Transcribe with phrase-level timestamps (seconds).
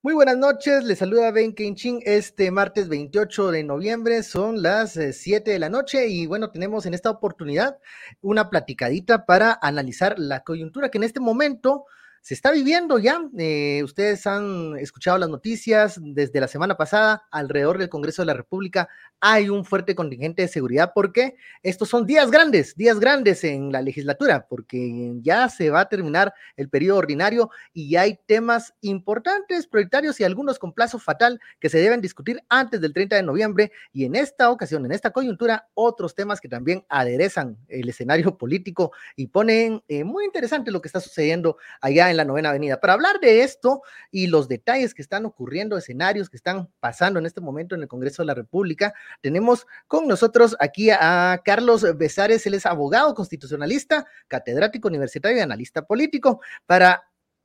[0.00, 5.50] Muy buenas noches, les saluda Ben Kenchin este martes 28 de noviembre, son las 7
[5.50, 7.78] eh, de la noche y bueno, tenemos en esta oportunidad
[8.22, 11.84] una platicadita para analizar la coyuntura que en este momento
[12.28, 13.26] se está viviendo ya.
[13.38, 18.34] Eh, ustedes han escuchado las noticias desde la semana pasada alrededor del Congreso de la
[18.34, 18.86] República.
[19.18, 23.80] Hay un fuerte contingente de seguridad porque estos son días grandes, días grandes en la
[23.80, 30.20] legislatura, porque ya se va a terminar el periodo ordinario y hay temas importantes, prioritarios
[30.20, 33.72] y algunos con plazo fatal que se deben discutir antes del 30 de noviembre.
[33.90, 38.92] Y en esta ocasión, en esta coyuntura, otros temas que también aderezan el escenario político
[39.16, 42.80] y ponen eh, muy interesante lo que está sucediendo allá en la novena avenida.
[42.80, 47.24] Para hablar de esto y los detalles que están ocurriendo, escenarios que están pasando en
[47.24, 52.46] este momento en el Congreso de la República, tenemos con nosotros aquí a Carlos Besares,
[52.46, 57.02] él es abogado constitucionalista, catedrático universitario y analista político, para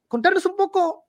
[0.10, 1.04] contarnos un poco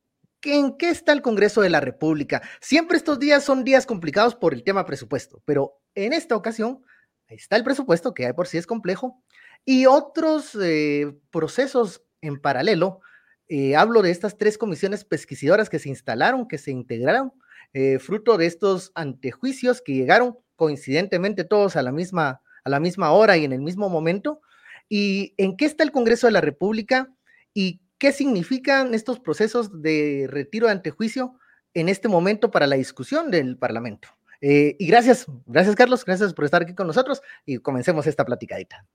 [0.45, 2.43] ¿En qué está el Congreso de la República?
[2.61, 6.85] Siempre estos días son días complicados por el tema presupuesto, pero en esta ocasión
[7.29, 9.23] está el presupuesto, que hay por sí es complejo,
[9.65, 13.01] y otros eh, procesos en paralelo
[13.49, 17.33] eh, hablo de estas tres comisiones pesquisidoras que se instalaron, que se integraron,
[17.73, 23.11] eh, fruto de estos antejuicios que llegaron coincidentemente todos a la, misma, a la misma
[23.13, 24.41] hora y en el mismo momento.
[24.89, 27.13] ¿Y en qué está el Congreso de la República
[27.53, 31.39] y qué significan estos procesos de retiro de antejuicio
[31.75, 34.09] en este momento para la discusión del Parlamento?
[34.41, 38.87] Eh, y gracias, gracias Carlos, gracias por estar aquí con nosotros y comencemos esta platicadita.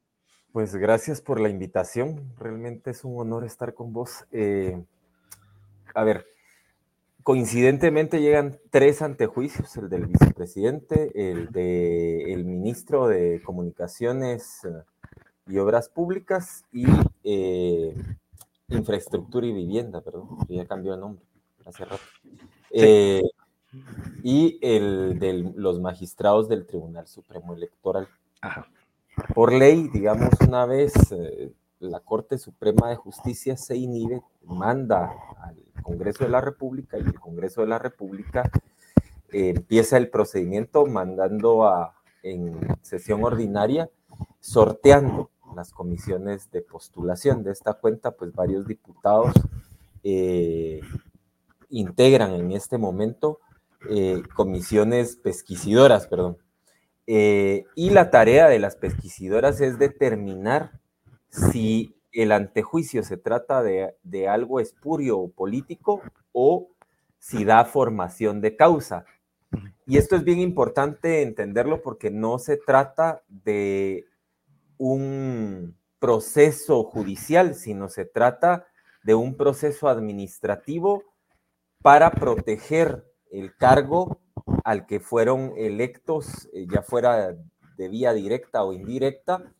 [0.52, 2.34] Pues gracias por la invitación.
[2.40, 4.26] Realmente es un honor estar con vos.
[4.32, 4.84] Eh,
[5.94, 6.26] a ver,
[7.22, 14.84] coincidentemente llegan tres antejuicios, el del vicepresidente, el del ministro de Comunicaciones eh,
[15.46, 16.88] y Obras Públicas y
[17.24, 17.96] eh,
[18.70, 21.24] Infraestructura y Vivienda, perdón, ya cambió de nombre
[21.64, 22.04] hace rato.
[24.24, 28.08] y el de los magistrados del Tribunal Supremo Electoral.
[28.42, 28.68] Ajá
[29.34, 35.56] por ley, digamos, una vez eh, la Corte Suprema de Justicia se inhibe, manda al
[35.82, 38.50] Congreso de la República y el Congreso de la República
[39.32, 43.90] eh, empieza el procedimiento mandando a, en sesión ordinaria,
[44.40, 47.44] sorteando las comisiones de postulación.
[47.44, 49.34] De esta cuenta, pues varios diputados
[50.04, 50.82] eh,
[51.70, 53.40] integran en este momento
[54.36, 56.38] comisiones pesquisidoras, perdón,
[57.12, 60.80] eh, y la tarea de las pesquisidoras es determinar
[61.30, 66.04] si el antejuicio se trata de, algo espurio o político
[66.34, 66.70] o
[67.18, 69.06] si da formación de causa.
[69.88, 74.06] Y esto es bien importante entenderlo porque no se trata de
[74.78, 78.68] un proceso judicial, sino se trata
[79.02, 81.06] de un proceso administrativo
[81.82, 84.22] para proteger el cargo
[84.64, 87.36] al que fueron electos, eh, ya fuera
[87.78, 89.54] de vía directa o indirecta,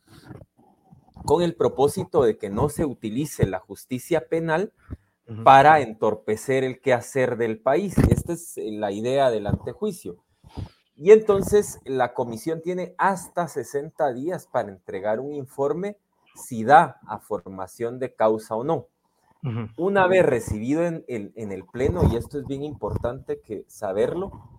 [1.26, 4.74] con el propósito de que no se utilice la justicia penal
[5.44, 7.96] para entorpecer el quehacer del país.
[8.10, 10.24] Esta es eh, la idea del antejuicio.
[10.96, 15.98] Y entonces la comisión tiene hasta 60 días para entregar un informe
[16.36, 18.88] si da a formación de causa o no.
[19.78, 24.59] Una vez recibido en, en, el Pleno, y esto es bien importante que saberlo,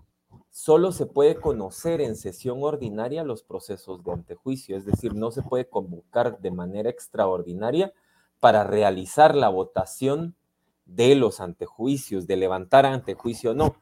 [0.50, 5.42] solo se puede conocer en sesión ordinaria los procesos de antejuicio, es decir, no se
[5.42, 7.92] puede convocar de manera extraordinaria
[8.40, 10.34] para realizar la votación
[10.86, 13.76] de los antejuicios, de levantar antejuicio, no.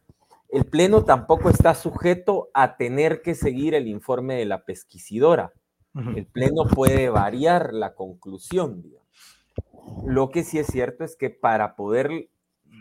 [0.50, 5.52] El Pleno tampoco está sujeto a tener que seguir el informe de la pesquisidora.
[5.94, 8.84] El Pleno puede variar la conclusión.
[10.06, 12.28] Lo que sí es cierto es que para poder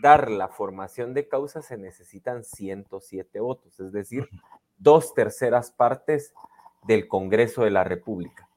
[0.00, 4.28] dar la formación de causa se necesitan 107 votos, es decir,
[4.76, 6.32] dos terceras partes
[6.86, 8.48] del Congreso de la República.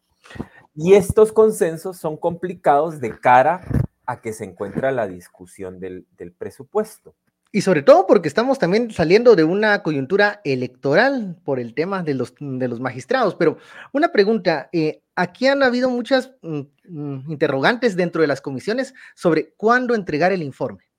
[0.76, 3.62] Y estos consensos son complicados de cara
[4.06, 6.06] a que se encuentra la discusión del,
[6.38, 7.16] presupuesto.
[7.52, 12.14] Y sobre todo porque estamos también saliendo de una coyuntura electoral por el tema de
[12.14, 13.36] los, de los magistrados.
[13.36, 13.58] Pero
[13.92, 19.54] una pregunta, eh, aquí han habido muchas mm, mm, interrogantes dentro de las comisiones sobre
[19.56, 20.91] cuándo entregar el informe.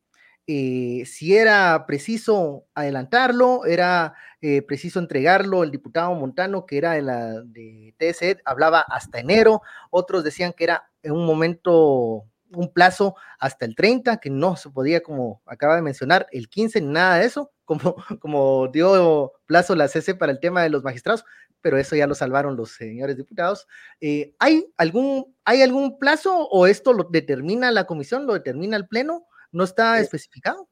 [0.47, 7.03] Eh, si era preciso adelantarlo, era eh, preciso entregarlo, el diputado Montano, que era de
[7.03, 12.25] la de TSE, hablaba hasta enero, otros decían que era en un momento
[12.55, 16.81] un plazo hasta el 30, que no se podía, como acaba de mencionar, el 15,
[16.81, 20.83] ni nada de eso, como, como dio plazo la CC para el tema de los
[20.83, 21.25] magistrados,
[21.61, 23.69] pero eso ya lo salvaron los señores diputados.
[24.00, 28.89] Eh, ¿hay, algún, ¿Hay algún plazo o esto lo determina la comisión, lo determina el
[28.89, 29.27] pleno?
[29.53, 30.69] ¿No está especificado?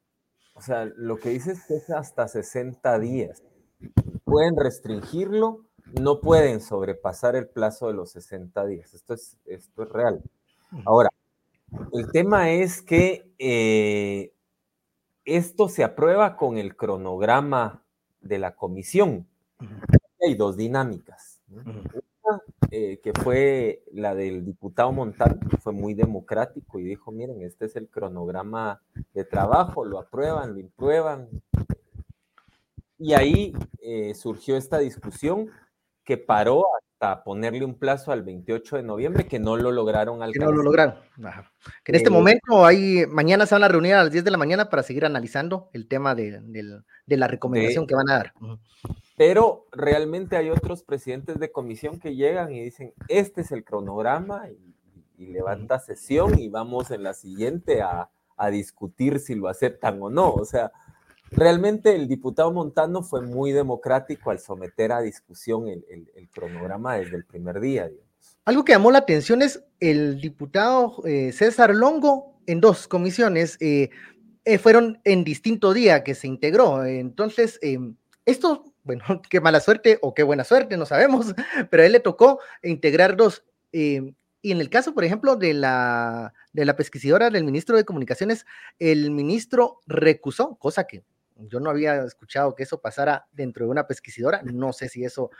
[0.53, 3.43] O sea, lo que dice es hasta 60 días.
[4.25, 5.65] Pueden restringirlo,
[5.99, 8.93] no pueden sobrepasar el plazo de los 60 días.
[8.93, 10.21] Esto es, esto es real.
[10.85, 11.09] Ahora,
[11.93, 14.33] el tema es que eh,
[15.25, 17.83] esto se aprueba con el cronograma
[18.19, 19.27] de la comisión
[20.21, 21.41] hay dos dinámicas.
[22.73, 27.75] Eh, que fue la del diputado Montal, fue muy democrático y dijo, miren, este es
[27.75, 28.81] el cronograma
[29.13, 31.27] de trabajo, lo aprueban, lo imprueban.
[32.97, 35.49] Y ahí eh, surgió esta discusión
[36.05, 36.65] que paró
[37.01, 40.49] hasta ponerle un plazo al 28 de noviembre, que no lo lograron alcanzar.
[40.49, 40.95] Que no lo lograron.
[41.83, 44.31] Que en este eh, momento hay, mañana se van a reunir a las 10 de
[44.31, 46.41] la mañana para seguir analizando el tema de,
[47.07, 48.33] la recomendación que van a dar.
[49.17, 54.49] Pero realmente hay otros presidentes de comisión que llegan y dicen, este es el cronograma
[54.49, 54.71] y,
[55.17, 58.09] levanta sesión y vamos en la siguiente a,
[58.51, 60.33] discutir si lo aceptan o no.
[60.33, 60.71] O sea,
[61.31, 67.25] realmente el diputado Montano fue muy democrático al someter a discusión el, cronograma desde el
[67.25, 67.89] primer día.
[68.45, 73.57] Algo que llamó la atención es el diputado eh, César Longo en dos comisiones.
[73.59, 73.89] Eh,
[74.45, 76.83] eh, fueron en distinto día que se integró.
[76.85, 77.59] Entonces,
[78.25, 81.33] esto bueno, qué mala suerte o qué buena suerte, no sabemos,
[81.69, 83.43] pero a él le tocó integrar dos.
[83.71, 84.13] Eh,
[84.43, 88.45] y en el caso, por ejemplo, de la, de la pesquisidora del ministro de Comunicaciones,
[88.79, 91.03] el ministro recusó, cosa que
[91.47, 95.31] yo no había escuchado que eso pasara dentro de una pesquisidora, no sé si eso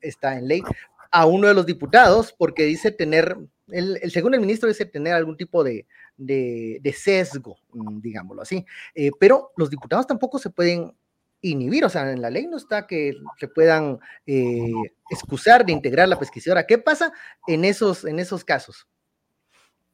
[0.00, 0.62] está en ley,
[1.10, 3.36] a uno de los diputados, porque dice tener,
[3.68, 8.64] el, según el ministro dice tener algún tipo de, de, sesgo, mm, digámoslo así,
[8.94, 10.96] eh, pero los diputados tampoco se pueden
[11.42, 14.72] inhibir, o sea, en la ley no está que se puedan eh,
[15.10, 16.66] excusar de integrar la pesquisidora.
[16.66, 17.12] ¿Qué pasa
[17.46, 18.86] en esos, en esos casos?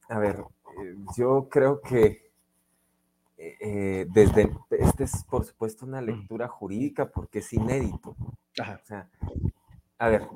[0.07, 2.28] A ver, eh, yo creo que
[3.41, 8.15] eh, desde, este es por supuesto una lectura jurídica porque es inédito.
[8.19, 9.09] O sea,
[9.97, 10.27] a ver,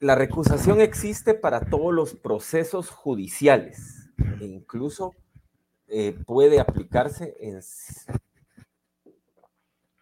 [0.00, 4.10] la recusación existe para todos los procesos judiciales
[4.40, 5.14] e incluso
[6.24, 7.60] puede aplicarse en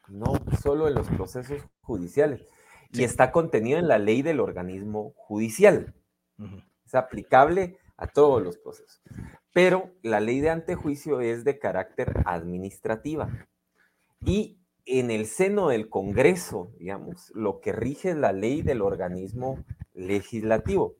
[0.09, 0.33] no
[0.63, 2.47] solo en los procesos judiciales.
[2.93, 5.95] Y está contenido en la ley del organismo judicial.
[6.87, 9.03] Es aplicable a todos los procesos.
[9.53, 13.29] Pero la ley de antejuicio es de carácter administrativa.
[14.21, 19.65] Y en el seno del Congreso, digamos, lo que rige es la ley del organismo
[19.95, 20.95] legislativo,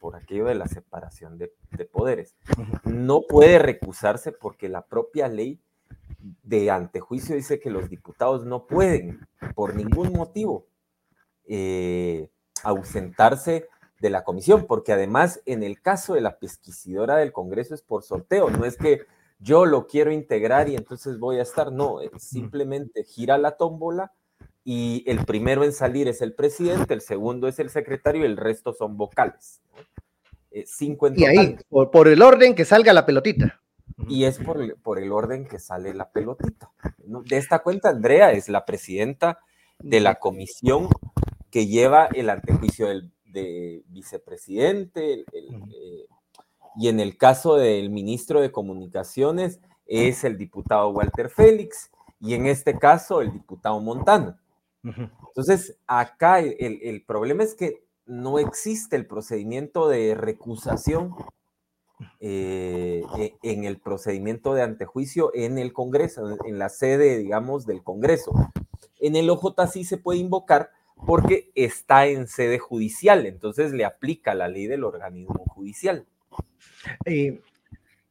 [0.00, 2.34] por aquello de la separación de, de poderes.
[2.84, 5.60] No puede recusarse porque la propia ley
[6.42, 10.66] de antejuicio dice que los diputados no pueden, por ningún motivo,
[11.46, 12.28] eh,
[12.62, 13.68] ausentarse
[14.02, 18.02] de la comisión, porque además en el caso de la pesquisidora del Congreso es por
[18.02, 19.02] sorteo, no es que
[19.38, 24.12] yo lo quiero integrar y entonces voy a estar, no, simplemente gira la tómbola
[24.64, 28.36] y el primero en salir es el presidente, el segundo es el secretario y el
[28.36, 29.62] resto son vocales.
[30.50, 30.64] Eh,
[31.14, 33.60] y ahí, por, el orden que salga la pelotita.
[34.08, 36.72] Y es por, por, el orden que sale la pelotita.
[36.98, 39.38] De esta cuenta, Andrea es la presidenta
[39.78, 40.88] de la comisión
[41.50, 46.06] que lleva el antejuicio del de vicepresidente, eh,
[46.76, 52.46] y en el caso del ministro de Comunicaciones es el diputado Walter Félix, y en
[52.46, 54.36] este caso el diputado Montano.
[54.84, 61.14] Entonces, acá el, el problema es que no existe el procedimiento de recusación
[62.20, 67.82] eh, e, en el procedimiento de antejuicio en el Congreso, en la sede, digamos, del
[67.82, 68.32] Congreso.
[69.00, 70.70] En el OJ sí se puede invocar
[71.06, 76.06] porque está en sede judicial, entonces le aplica la ley del organismo judicial.
[77.04, 77.40] Eh,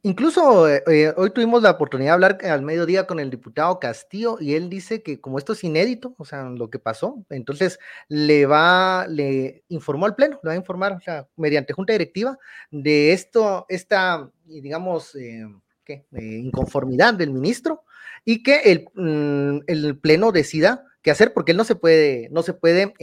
[0.04, 4.36] Incluso eh, eh, hoy tuvimos la oportunidad de hablar al mediodía con el diputado Castillo
[4.40, 8.44] y él dice que como esto es inédito, o sea, lo que pasó, entonces le
[8.46, 12.36] va, le informó al Pleno, le va a informar, o sea, mediante junta directiva
[12.72, 15.46] de esto, esta, digamos, eh,
[15.84, 16.04] ¿qué?
[16.10, 17.84] inconformidad del ministro
[18.24, 22.42] y que el, mm, el, Pleno decida qué hacer porque él no se puede, no
[22.42, 22.94] se puede,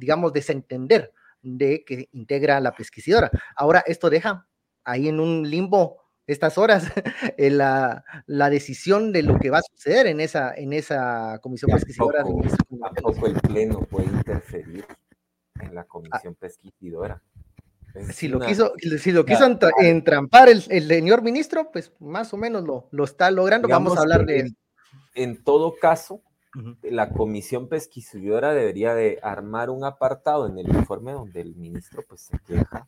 [0.00, 3.30] digamos, desentender de que integra la pesquisidora.
[3.54, 4.48] Ahora, esto deja
[4.84, 6.84] ahí en un limbo estas horas
[7.38, 12.24] la, la, decisión de lo que va a suceder en esa, en esa comisión pesquisidora.
[12.24, 14.84] Tampoco el Pleno puede interferir
[15.60, 17.22] en la comisión pesquisidora.
[18.12, 19.46] si lo quiso, si lo quiso
[19.78, 23.68] entrampar el, señor ministro, pues más o menos lo, lo está logrando.
[23.68, 24.40] Vamos a hablar de...
[24.40, 24.56] En,
[25.14, 26.22] en todo caso,
[26.82, 32.22] la comisión pesquisidora debería de armar un apartado en el informe donde el ministro pues
[32.22, 32.86] se queja.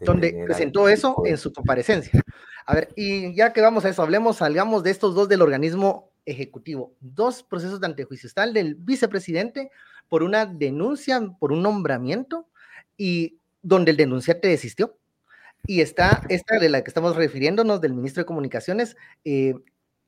[0.00, 2.22] Donde presentó eso en su comparecencia.
[2.66, 6.10] A ver, y ya que vamos a eso, hablemos, salgamos de estos dos del organismo
[6.24, 6.92] ejecutivo.
[7.00, 8.26] Dos procesos de antejuicio.
[8.26, 9.70] Está el del vicepresidente
[10.08, 12.46] por una denuncia, por un nombramiento,
[12.96, 14.96] y donde el denunciante desistió.
[15.66, 19.54] Y está esta de la que estamos refiriéndonos del ministro de Comunicaciones, eh,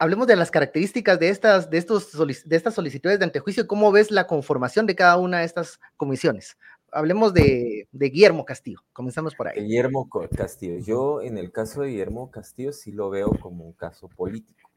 [0.01, 3.93] hablemos de las características de estas, de, estos, de estas solicitudes de antejuicio y cómo
[3.93, 6.57] ves la conformación de cada una de estas comisiones.
[6.91, 8.81] Hablemos de, Guillermo Castillo.
[8.95, 9.61] Comenzamos por ahí.
[9.61, 10.79] Guillermo Castillo.
[10.79, 14.71] Yo en el caso de Guillermo Castillo sí lo veo como un caso político.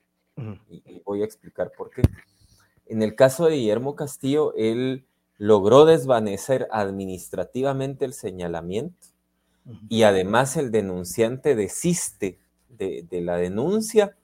[0.69, 2.01] y, voy a explicar por qué.
[2.85, 5.05] En el caso de Guillermo Castillo, él
[5.37, 9.07] logró desvanecer administrativamente el señalamiento
[9.87, 14.17] y además el denunciante desiste de, de la denuncia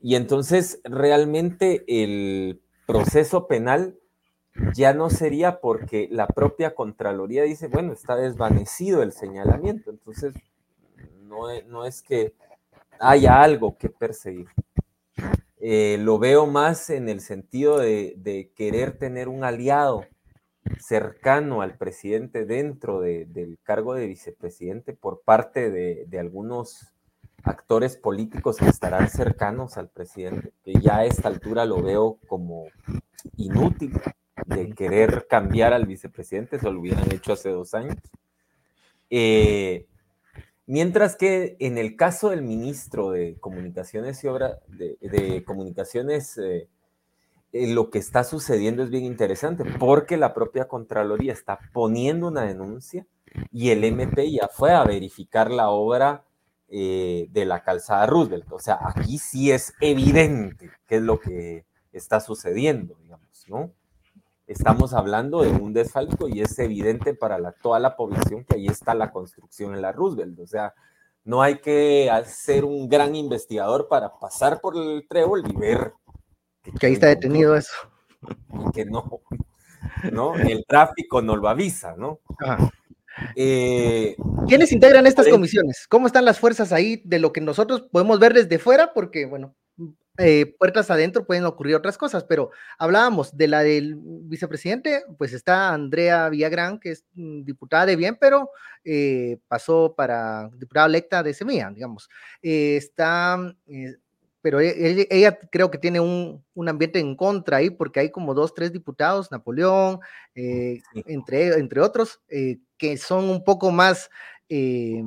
[0.00, 3.98] y entonces realmente el proceso penal
[4.74, 10.34] ya no sería porque la propia Contraloría dice, bueno, está desvanecido el señalamiento, entonces
[11.22, 12.34] no, e, no es que
[13.00, 14.48] haya algo que perseguir.
[15.60, 20.06] Eh, lo veo más en el sentido de, querer tener un aliado
[20.78, 26.92] cercano al presidente dentro del cargo de vicepresidente por parte de, de algunos
[27.44, 32.66] actores políticos que estarán cercanos al presidente, que ya a esta altura lo veo como
[33.36, 33.92] inútil
[34.46, 37.96] de querer cambiar al vicepresidente, eso lo hubieran hecho hace dos años.
[39.10, 39.86] Eh,
[40.66, 46.68] mientras que en el caso del ministro de Comunicaciones y Obra de, Comunicaciones, eh,
[47.52, 52.42] eh, lo que está sucediendo es bien interesante, porque la propia Contraloría está poniendo una
[52.42, 53.06] denuncia
[53.52, 56.24] y el MP ya fue a verificar la obra
[56.68, 58.50] eh, de la calzada Roosevelt.
[58.52, 63.72] O sea, aquí sí es evidente qué es lo que está sucediendo, digamos, ¿no?
[64.46, 68.66] Estamos hablando de un desfalco y es evidente para la, toda la población que ahí
[68.66, 70.38] está la construcción en la Roosevelt.
[70.40, 70.74] O sea,
[71.24, 75.92] no hay que ser un gran investigador para pasar por el trébol y ver
[76.78, 77.74] que, ahí está detenido eso.
[78.52, 79.20] Y que no,
[80.12, 80.34] ¿no?
[80.34, 82.20] El tráfico no lo avisa, ¿no?
[83.36, 84.16] Eh,
[84.48, 85.86] ¿Quiénes integran estas comisiones?
[85.88, 88.92] ¿Cómo están las fuerzas ahí de lo que nosotros podemos ver desde fuera?
[88.92, 89.54] Porque, bueno,
[90.18, 95.72] eh, puertas adentro pueden ocurrir otras cosas, pero hablábamos de la del vicepresidente, pues está
[95.72, 98.50] Andrea Villagrán, que es diputada de bien, pero
[98.84, 102.08] eh, pasó para diputada electa de Semilla, digamos.
[102.42, 103.38] está
[104.40, 108.54] pero e, ella, creo que tiene un, ambiente en contra ahí, porque hay como dos,
[108.54, 110.00] tres diputados, Napoleón,
[110.34, 114.10] eh, entre, entre otros, eh, que son un poco más,
[114.48, 115.02] eh,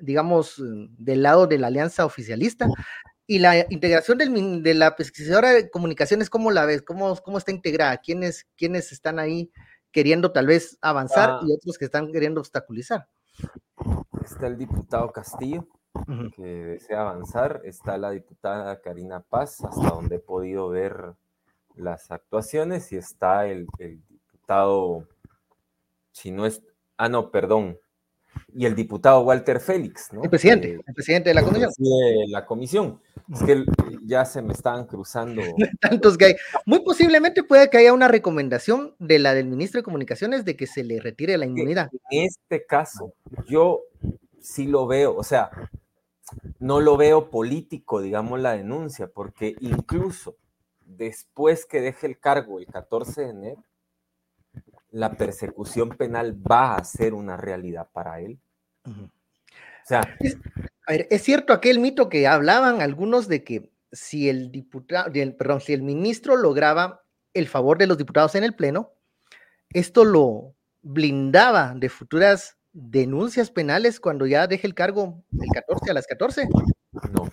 [0.00, 0.62] digamos,
[0.98, 2.68] del lado de la alianza oficialista.
[3.26, 6.80] Y la integración de la pesquisadora de comunicaciones, ¿cómo la ves?
[6.80, 7.98] ¿Cómo, cómo está integrada?
[7.98, 9.50] ¿Quiénes, ¿Quiénes están ahí
[9.92, 11.40] queriendo tal vez avanzar ah.
[11.46, 13.06] y otros que están queriendo obstaculizar?
[14.24, 15.68] Está el diputado Castillo,
[16.34, 17.60] que desea avanzar.
[17.64, 21.14] Está la diputada Karina Paz, hasta donde he podido ver
[21.74, 25.06] las actuaciones, y está el, diputado,
[26.12, 26.62] si no es,
[26.96, 27.78] ah, no, perdón,
[28.54, 30.22] y el diputado Walter Félix, ¿no?
[30.22, 31.70] El presidente, el presidente de la comisión.
[31.76, 33.00] De la comisión.
[33.32, 33.64] Es que
[34.04, 35.42] ya se me están cruzando.
[35.80, 36.36] Tantos que hay.
[36.64, 40.66] Muy posiblemente puede que haya una recomendación de la del ministro de Comunicaciones de que
[40.66, 41.90] se le retire la inmunidad.
[42.10, 43.12] En este caso,
[43.46, 43.82] yo
[44.40, 45.50] sí lo veo, o sea,
[46.58, 50.36] no lo veo político, digamos, la denuncia, porque incluso
[50.80, 53.64] después que deje el cargo el 14 de enero,
[54.90, 58.38] la persecución penal va a ser una realidad para él.
[58.84, 59.10] O
[59.84, 60.36] sea, es,
[60.86, 65.60] a ver, es cierto aquel mito que hablaban algunos de que si el diputado, perdón,
[65.60, 67.02] si el ministro lograba
[67.34, 68.92] el favor de los diputados en el pleno,
[69.70, 75.94] esto lo blindaba de futuras denuncias penales cuando ya deje el cargo el 14 a
[75.94, 76.48] las 14?
[77.12, 77.28] No.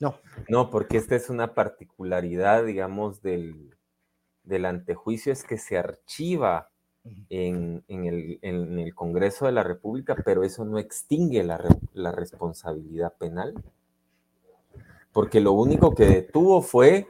[0.00, 0.18] No.
[0.48, 3.74] No, porque esta es una particularidad, digamos, del,
[4.42, 6.68] del antejuicio, es que se archiva
[7.30, 11.62] en, el, Congreso de la República, pero eso no extingue la,
[11.92, 13.54] la responsabilidad penal.
[15.12, 17.06] Porque lo único que detuvo fue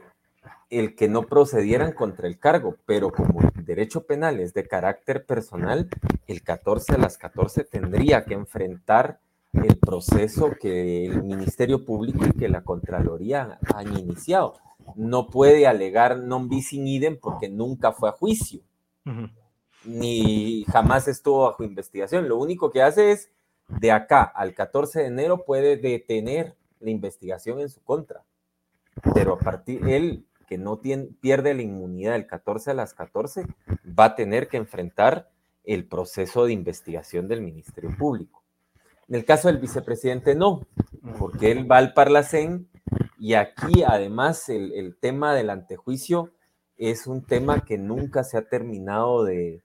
[0.69, 5.25] el que no procedieran contra el cargo, pero como el derecho penal es de carácter
[5.25, 5.89] personal,
[6.27, 9.19] el 14 a las 14 tendría que enfrentar
[9.53, 14.53] el proceso que el Ministerio Público y que la Contraloría han iniciado.
[14.95, 18.61] No puede alegar non bis in idem porque nunca fue a juicio,
[19.83, 22.29] ni jamás estuvo bajo investigación.
[22.29, 23.31] Lo único que hace es
[23.67, 28.21] de acá al 14 de enero puede detener la investigación en su contra,
[29.15, 33.45] pero a partir, él que no pierde la inmunidad del 14 a las 14,
[33.97, 35.29] va a tener que enfrentar
[35.63, 38.43] el proceso de investigación del Ministerio Público.
[39.07, 40.61] En el caso del vicepresidente, no,
[41.19, 42.67] porque él va al Parlacén
[43.19, 46.31] y aquí además el, tema del antejuicio
[46.77, 49.63] es un tema que nunca se ha terminado de,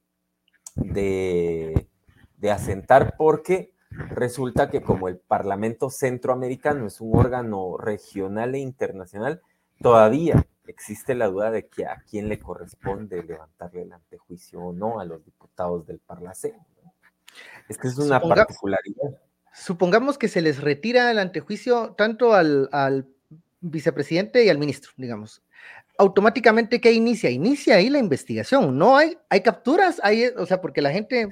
[0.74, 9.40] de asentar porque resulta que como el Parlamento Centroamericano es un órgano regional e internacional,
[9.80, 15.00] todavía existe la duda de que a quién le corresponde levantarle el antejuicio o no
[15.00, 16.54] a los diputados del Parlacén.
[17.68, 19.20] Es que es una particularidad.
[19.52, 23.06] Supongamos que se les retira el antejuicio tanto al,
[23.60, 25.42] vicepresidente y al ministro, digamos.
[25.98, 27.28] Automáticamente, ¿qué inicia?
[27.30, 28.78] Inicia ahí la investigación.
[28.78, 31.28] No hay, hay capturas, hay, o sea, porque la gente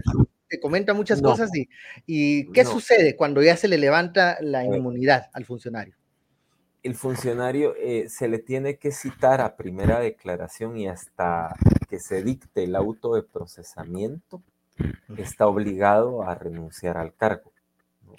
[0.49, 1.69] te comenta muchas cosas y,
[2.07, 5.98] y ¿qué sucede cuando ya se le levanta la inmunidad al funcionario?
[6.89, 11.55] El funcionario eh, se le tiene que citar a primera declaración y hasta
[11.91, 14.43] que se dicte el auto de procesamiento,
[15.19, 17.53] está obligado a renunciar al cargo.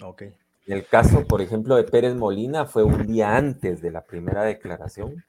[0.00, 0.34] Okay.
[0.66, 4.44] En el caso, por ejemplo, de Pérez Molina, fue un día antes de la primera
[4.44, 5.24] declaración.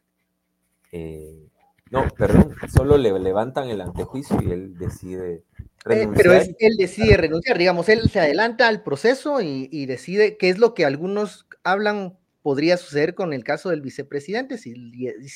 [0.92, 1.48] Eh,
[1.90, 5.44] no, perdón, solo le levantan el antejuicio y él decide
[5.84, 6.16] renunciar.
[6.16, 10.60] pero él decide renunciar, digamos, él se adelanta al proceso y, y decide qué es
[10.60, 14.74] lo que algunos hablan podría suceder con el caso del vicepresidente, si,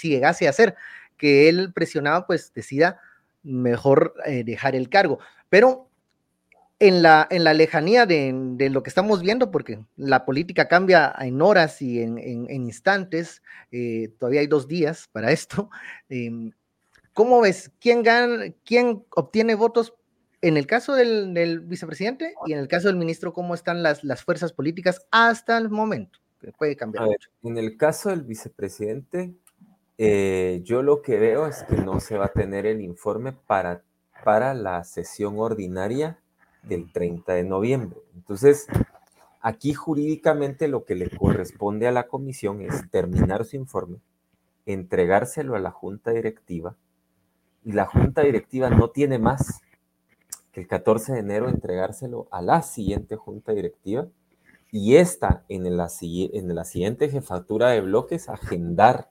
[0.03, 0.75] llegase a ser
[1.17, 3.00] que él presionado, pues decida
[3.43, 5.19] mejor eh, dejar el cargo.
[5.50, 5.89] Pero
[6.79, 11.41] en la, en la lejanía de, lo que estamos viendo, porque la política cambia en
[11.41, 15.69] horas y en, instantes, eh, todavía hay dos días para esto.
[16.09, 16.51] Em,
[17.13, 17.71] ¿Cómo ves?
[17.79, 19.94] ¿Quién, gana, ¿Quién obtiene votos
[20.41, 23.31] en el caso del, vicepresidente y en el caso del ministro?
[23.31, 26.20] ¿Cómo están las, las fuerzas políticas hasta el momento?
[26.57, 27.07] Puede cambiar.
[27.43, 29.33] en el caso del vicepresidente,
[29.98, 33.83] eh, yo lo que veo es que no se va a tener el informe para,
[34.24, 36.19] para la sesión ordinaria
[36.63, 38.00] del 30 de noviembre.
[38.13, 38.67] Entonces,
[39.41, 44.00] aquí jurídicamente lo que le corresponde a la comisión es terminar su informe,
[44.65, 46.75] entregárselo a la junta directiva
[47.63, 49.61] y la junta directiva no tiene más
[50.51, 54.07] que el 14 de enero entregárselo a la siguiente junta directiva
[54.75, 59.09] y esta en la, en la siguiente jefatura de bloques agendar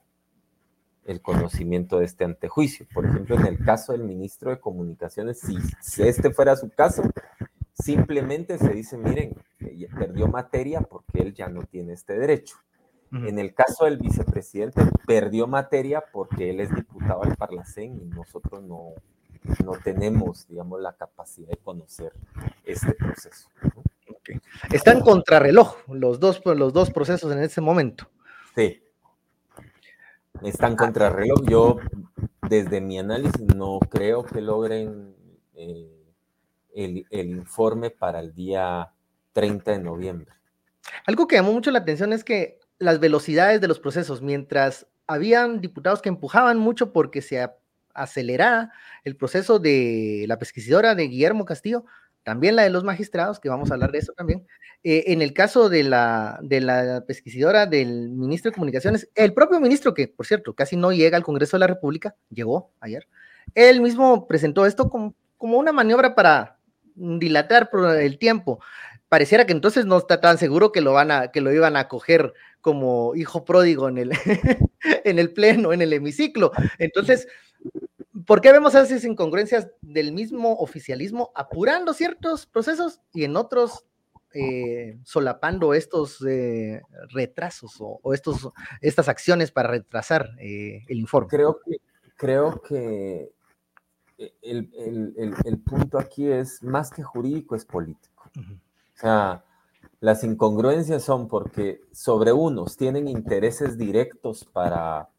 [1.05, 2.85] el conocimiento de este antejuicio.
[2.93, 5.57] Por ejemplo, en el caso del ministro de Comunicaciones, si,
[6.03, 7.01] este fuera su caso,
[7.73, 9.33] simplemente se dice, miren,
[9.97, 12.57] perdió materia porque él ya no tiene este derecho.
[13.11, 18.61] En el caso del vicepresidente, perdió materia porque él es diputado al Parlacén y nosotros
[18.61, 18.93] no,
[19.63, 22.11] no tenemos, digamos, la capacidad de conocer
[22.65, 23.49] este proceso.
[24.71, 28.09] Están contrarreloj los dos, los dos procesos en ese momento.
[28.55, 28.81] Sí.
[30.43, 31.41] Están contrarreloj.
[31.47, 31.77] Yo,
[32.49, 35.15] desde mi análisis, no creo que logren
[35.55, 35.89] eh,
[36.73, 38.91] el, el informe para el día
[39.33, 40.31] 30 de noviembre.
[41.05, 45.61] Algo que llamó mucho la atención es que las velocidades de los procesos, mientras habían
[45.61, 47.47] diputados que empujaban mucho porque se
[47.93, 48.71] acelerara
[49.03, 51.85] el proceso de la pesquisidora de Guillermo Castillo,
[52.25, 54.47] también la de los magistrados, que vamos a hablar de eso también.
[54.83, 59.59] Eh, en el caso de la, de la pesquisidora del ministro de Comunicaciones, el propio
[59.59, 63.07] ministro, que por cierto casi no llega al Congreso de la República, llegó ayer,
[63.53, 66.57] él mismo presentó esto como, como una maniobra para
[66.95, 68.59] dilatar el tiempo.
[69.07, 71.87] Pareciera que entonces no está tan seguro que lo, van a, que lo iban a
[71.87, 74.11] coger como hijo pródigo en el,
[75.03, 76.51] en el pleno, en el hemiciclo.
[76.79, 77.27] Entonces,
[78.25, 83.85] ¿Por qué vemos esas incongruencias del mismo oficialismo apurando ciertos procesos y en otros
[84.33, 88.49] eh, solapando estos eh, retrasos o, estos,
[88.81, 91.29] estas acciones para retrasar eh, el informe?
[91.29, 91.77] Creo que,
[92.15, 93.31] creo que
[94.41, 98.29] el, punto aquí es más que jurídico, es político.
[98.35, 99.43] O sea,
[99.99, 105.09] las incongruencias son porque sobre unos tienen intereses directos para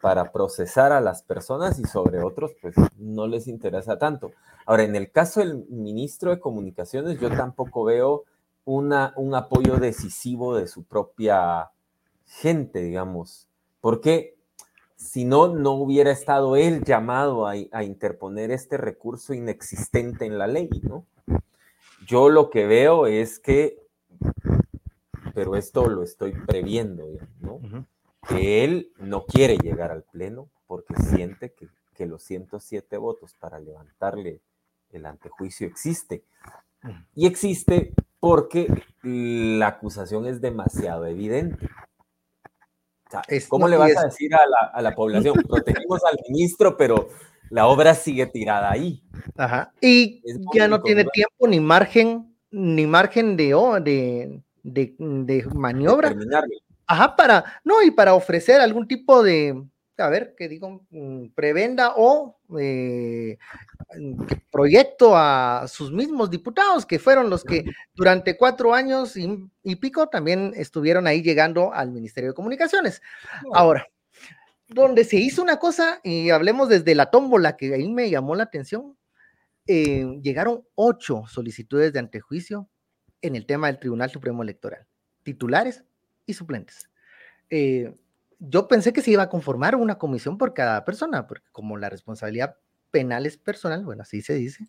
[0.00, 4.32] para procesar a las personas y sobre otros pues no les interesa tanto.
[4.66, 8.24] Ahora, en el caso del ministro de Comunicaciones, yo tampoco veo
[8.64, 11.70] una, un apoyo decisivo de su propia
[12.26, 13.48] gente, digamos,
[13.80, 14.36] porque
[14.98, 20.68] si no, no hubiera estado él llamado a, interponer este recurso inexistente en la ley,
[20.82, 21.06] ¿no?
[22.04, 23.78] Yo lo que veo es que,
[25.34, 27.04] pero esto lo estoy previendo,
[27.40, 27.60] ¿no?
[28.26, 31.68] Que él no quiere llegar al Pleno porque siente que,
[32.06, 34.40] los 107 votos para levantarle
[34.90, 36.22] el antejuicio existe.
[37.16, 38.68] Y existe porque
[39.02, 41.68] la acusación es demasiado evidente.
[43.48, 45.34] ¿Cómo le vas a decir a la, población?
[45.48, 47.08] Protegimos al ministro, pero
[47.50, 49.02] la obra sigue tirada ahí.
[49.36, 49.72] Ajá.
[49.80, 50.22] Y
[50.54, 53.48] ya no tiene tiempo ni margen, ni margen de,
[53.82, 56.14] de, de, de maniobra.
[56.88, 59.62] Ajá, para, no, y para ofrecer algún tipo de,
[59.98, 63.36] a ver, ¿qué digo, mm, prebenda o eh,
[64.50, 70.54] proyecto a sus mismos diputados, que fueron los que durante cuatro años y, pico también
[70.56, 73.02] estuvieron ahí llegando al Ministerio de Comunicaciones.
[73.52, 73.86] Ahora,
[74.68, 78.44] donde se hizo una cosa, y hablemos desde la tómbola, que ahí me llamó la
[78.44, 78.96] atención,
[79.66, 82.70] eh, llegaron ocho solicitudes de antejuicio
[83.20, 84.86] en el tema del Tribunal Supremo Electoral,
[85.22, 85.84] titulares
[86.28, 86.88] y suplentes.
[87.50, 87.92] Eh,
[88.38, 91.90] yo pensé que se iba a conformar una comisión por cada persona, porque como la
[91.90, 92.56] responsabilidad
[92.92, 94.68] penal es personal, bueno, así se dice,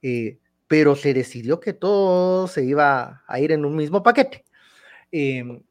[0.00, 4.44] eh, pero se decidió que todo se iba a ir en un mismo paquete.
[5.12, 5.62] Em,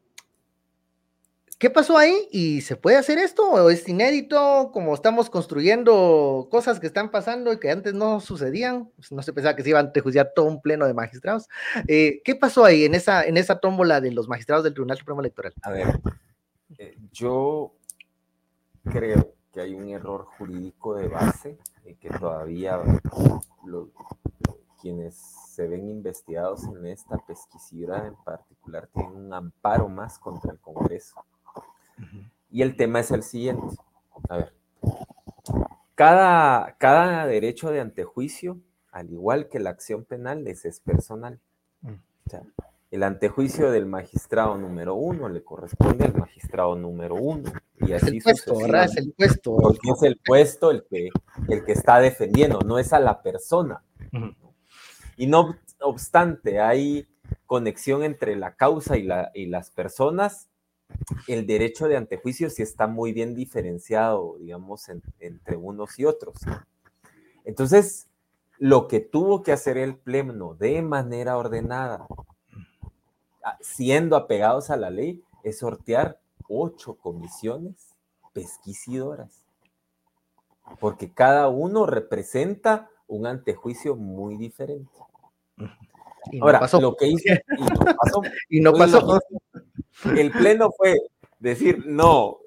[1.59, 2.29] ¿Qué pasó ahí?
[2.31, 3.51] ¿Y se puede hacer esto?
[3.51, 4.71] ¿O es inédito?
[4.71, 9.33] Como estamos construyendo cosas que están pasando y que antes no sucedían, pues, no se
[9.33, 11.49] pensaba que se iba a antejuzgar todo un pleno de magistrados.
[11.89, 15.19] Eh, ¿Qué pasó ahí en esa, en esa tómbola de los magistrados del Tribunal Supremo
[15.19, 15.53] Electoral?
[15.63, 15.99] A ver,
[16.77, 17.73] eh, yo
[18.85, 22.79] creo que hay un error jurídico de base y que todavía
[24.81, 25.15] quienes
[25.49, 31.25] se ven investigados en esta pesquisura en particular tienen un amparo más contra el Congreso.
[32.51, 33.63] Y el tema es el siguiente.
[34.29, 34.53] A ver,
[35.95, 38.59] cada, cada derecho de antejuicio,
[38.91, 41.39] al igual que la acción penal, les es personal.
[41.81, 41.91] Mm.
[41.91, 42.43] O sea,
[42.91, 47.51] el antejuicio del magistrado número uno le corresponde al magistrado número uno.
[47.81, 48.85] Y así el puesto, ¿verdad?
[48.85, 49.55] Es el puesto.
[49.57, 51.09] Porque es el puesto el que,
[51.49, 53.83] el que está defendiendo, no es a la persona.
[55.17, 57.07] Y no obstante, hay
[57.45, 60.49] conexión entre la causa y, la, y las personas.
[61.27, 66.37] El derecho de antejuicio sí está muy bien diferenciado, digamos, entre unos y otros.
[67.45, 68.07] Entonces,
[68.57, 72.07] lo que tuvo que hacer el pleno de manera ordenada,
[73.61, 77.95] siendo apegados a la ley, es sortear ocho comisiones
[78.33, 79.45] pesquisidoras,
[80.79, 84.91] porque cada uno representa un antejuicio muy diferente.
[86.41, 87.23] Ahora, lo que hizo
[88.49, 89.19] y no pasó,
[90.05, 90.97] El pleno fue
[91.39, 92.39] decir, no,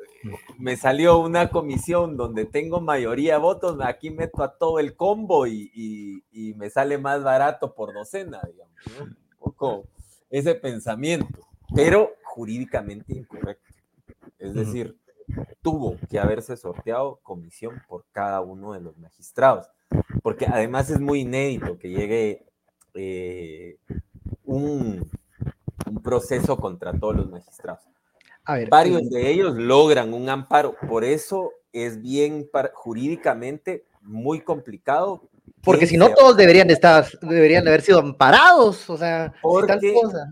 [0.58, 5.46] me salió una comisión donde tengo mayoría de votos, aquí meto a todo el combo
[5.46, 6.24] y,
[6.56, 8.74] me sale más barato por docena, digamos.
[9.00, 9.88] Un poco
[10.30, 11.40] ese pensamiento,
[11.74, 13.74] pero jurídicamente incorrecto.
[14.38, 14.96] Es decir,
[15.60, 19.66] tuvo que haberse sorteado comisión por cada uno de los magistrados,
[20.22, 22.46] porque además es muy inédito que llegue
[22.94, 23.76] eh,
[24.44, 25.08] un,
[26.02, 27.82] proceso contra todos los magistrados.
[28.70, 35.28] Varios de ellos logran un amparo, por eso es bien jurídicamente muy complicado
[35.62, 39.80] porque si no, todos deberían de estar, deberían de haber sido amparados, o sea, tal
[39.94, 40.28] cosa.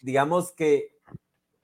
[0.00, 0.96] digamos que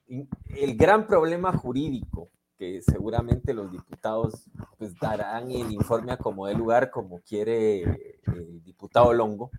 [0.06, 6.54] el gran problema jurídico que seguramente los diputados pues darán el informe a como de
[6.54, 7.82] lugar, como quiere
[8.26, 9.50] el diputado Longo.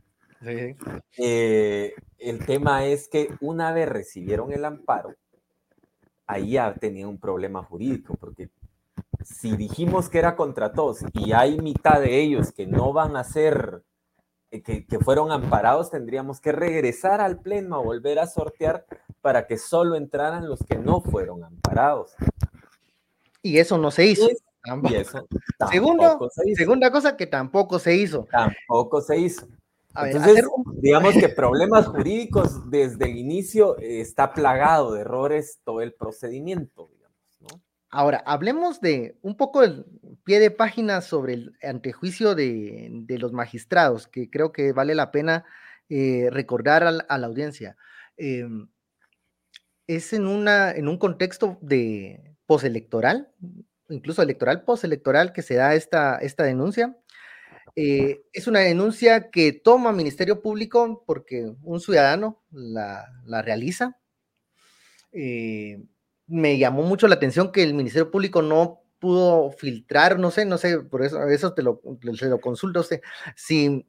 [0.41, 5.15] Eh, el tema es que una vez recibieron el amparo,
[6.27, 8.49] ahí ya tenía un problema jurídico, porque
[9.23, 13.23] si dijimos que era contra todos y hay mitad de ellos que no van a
[13.23, 13.83] ser,
[14.51, 18.85] eh, que, fueron amparados, tendríamos que regresar al pleno a volver a sortear
[19.21, 22.15] para que solo entraran los que no fueron amparados.
[23.41, 24.27] Y eso no se hizo.
[25.71, 28.27] Segundo, segunda cosa que tampoco se hizo.
[28.29, 29.47] Tampoco se hizo.
[30.05, 30.45] Entonces,
[30.81, 36.89] digamos que problemas jurídicos desde el inicio eh, está plagado de errores todo el procedimiento.
[37.91, 39.83] Ahora, hablemos de un poco el
[40.23, 45.43] pie de página sobre el antejuicio de, los magistrados, que creo que vale la pena
[45.89, 47.77] eh, recordar a la, audiencia.
[48.15, 48.69] Em,
[49.87, 53.31] es en, una, en un contexto de postelectoral,
[53.89, 56.95] incluso electoral, postelectoral, que se da esta, esta denuncia.
[57.75, 63.05] Eh, es una denuncia que toma Ministerio Público porque un ciudadano la,
[63.43, 63.97] realiza.
[65.11, 65.83] Eh,
[66.27, 70.57] me llamó mucho la atención que el Ministerio Público no pudo filtrar, no sé, no
[70.57, 71.81] sé, por eso, eso te lo,
[72.15, 73.01] se lo consulta usted.
[73.35, 73.85] Si,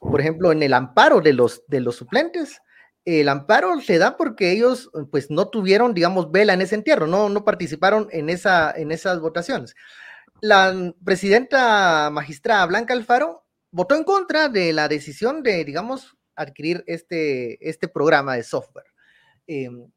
[0.00, 2.62] por ejemplo, en el amparo de los, de los suplentes,
[3.04, 7.28] el amparo se da porque ellos pues no tuvieron, digamos, vela en ese entierro, no,
[7.28, 9.74] no participaron en, esa, en esas votaciones.
[10.42, 17.68] La presidenta magistrada Blanca Alfaro votó en contra de la decisión de, digamos, adquirir este,
[17.68, 18.86] este programa de software.
[19.46, 19.88] Em,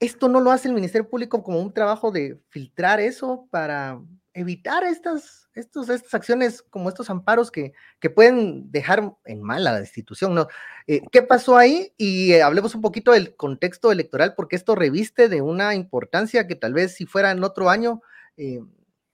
[0.00, 4.00] ¿Esto no lo hace el Ministerio Público como un trabajo de filtrar eso para
[4.32, 9.80] evitar estas, estas acciones como estos amparos que, que pueden dejar en mal a la
[9.80, 10.34] institución?
[10.34, 10.48] ¿no?
[10.86, 11.92] Eh, ¿Qué pasó ahí?
[11.98, 16.54] Y eh, hablemos un poquito del contexto electoral, porque esto reviste de una importancia que
[16.54, 18.00] tal vez si fuera en otro año,
[18.38, 18.60] eh,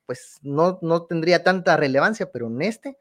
[0.06, 2.98] pues no, no tendría tanta relevancia, pero en este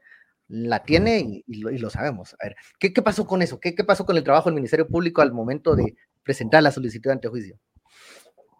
[0.48, 2.34] la tiene y, lo, sabemos.
[2.34, 3.58] A ver, ¿qué, ¿qué, pasó con eso?
[3.58, 7.08] ¿Qué, ¿Qué pasó con el trabajo del Ministerio Público al momento de presentar la solicitud
[7.08, 7.58] de antejuicio?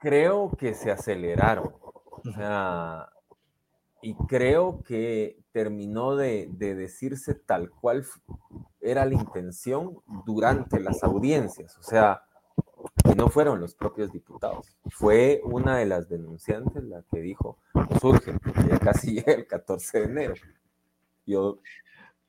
[0.01, 1.75] Creo que se aceleraron.
[2.25, 3.09] O sea,
[4.01, 8.05] y creo que terminó de, decirse tal cual
[8.81, 11.77] era la intención durante las audiencias.
[11.79, 12.23] O sea,
[13.05, 14.77] y no fueron los propios diputados.
[14.91, 17.59] Fue una de las denunciantes la que dijo,
[18.01, 18.35] surge,
[18.69, 20.35] ya casi llega el 14 de enero.
[21.27, 21.59] Yo,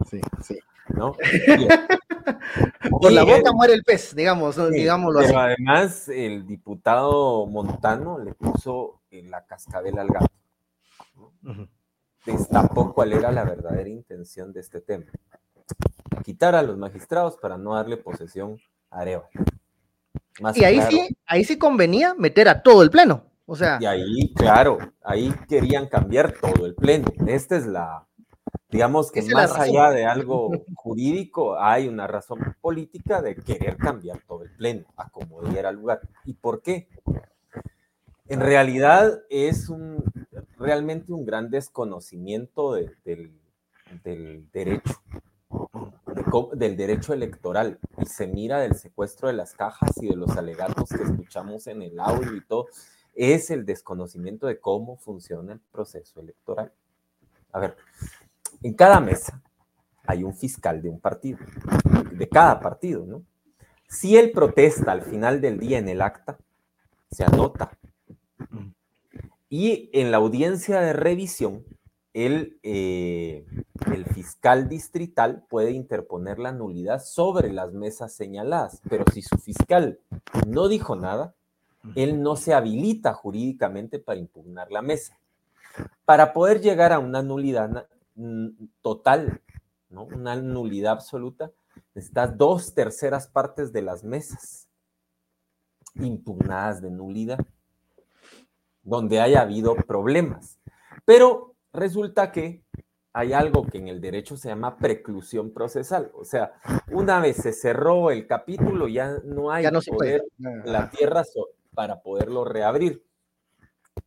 [0.10, 0.60] sí, sí.
[0.90, 1.16] ¿no?
[2.90, 9.02] Por la boca muere el pez, digamos, digámoslo pero además el diputado Montano le puso
[9.12, 10.32] en la cascabel al gato.
[12.26, 15.06] Destapó cuál era la verdadera intención de este tema.
[16.24, 18.60] Quitar a los magistrados para no darle posesión
[18.90, 19.30] a Areva.
[20.56, 23.26] Y ahí sí, ahí sí convenía meter a todo el pleno.
[23.46, 23.78] O sea.
[23.82, 27.08] Y ahí, claro, ahí querían cambiar todo el pleno.
[27.28, 28.08] Esta es la,
[28.74, 34.44] Digamos que más allá de algo jurídico, hay una razón política de querer cambiar todo
[34.44, 36.02] el pleno a como diera lugar.
[36.26, 36.88] ¿Y por qué?
[38.28, 40.04] En realidad es un,
[40.58, 43.40] realmente un gran desconocimiento del,
[44.52, 44.94] derecho,
[46.54, 47.80] del derecho electoral.
[47.98, 51.82] Y se mira del secuestro de las cajas y de los alegatos que escuchamos en
[51.82, 52.68] el audio y todo.
[53.14, 56.72] Es el desconocimiento de cómo funciona el proceso electoral.
[57.52, 57.78] A ver,
[58.64, 59.42] en cada mesa
[60.06, 61.38] hay un fiscal de un partido,
[62.12, 63.24] de cada partido, ¿no?
[63.88, 66.38] Si él protesta al final del día en el acta,
[67.12, 67.78] se anota.
[69.50, 71.64] Y en la audiencia de revisión,
[72.14, 73.46] el, eh,
[73.92, 80.00] el fiscal distrital puede interponer la nulidad sobre las mesas señaladas, pero si su fiscal
[80.48, 81.34] no dijo nada,
[81.96, 85.18] él no se habilita jurídicamente para impugnar la mesa.
[86.06, 87.88] Para poder llegar a una nulidad
[88.82, 89.42] total,
[89.90, 90.04] ¿no?
[90.04, 91.52] Una nulidad absoluta,
[91.96, 94.68] necesitas dos terceras partes de las mesas
[95.96, 97.40] impugnadas de nulidad,
[98.84, 100.60] donde haya habido problemas.
[101.06, 102.64] Pero resulta que
[103.14, 106.12] hay algo que en el derecho se llama preclusión procesal.
[106.16, 106.54] O sea,
[106.92, 111.24] una vez se cerró el capítulo, ya no hay poder la tierra
[111.74, 113.06] para poderlo reabrir.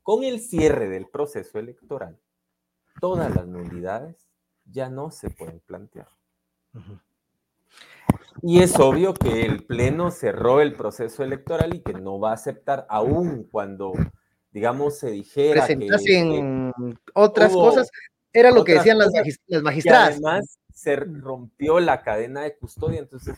[0.03, 2.19] Con el cierre del proceso electoral,
[3.01, 4.27] todas las nulidades
[4.65, 6.09] ya no se pueden plantear.
[8.43, 12.35] Y es obvio que el Pleno cerró el proceso electoral y que no va a
[12.35, 13.93] aceptar, aún cuando,
[14.57, 16.73] digamos, se dijera que,
[17.13, 17.91] otras cosas,
[18.33, 19.13] era lo que decían las,
[19.63, 20.13] magistradas.
[20.13, 23.37] además, se rompió la cadena de custodia, entonces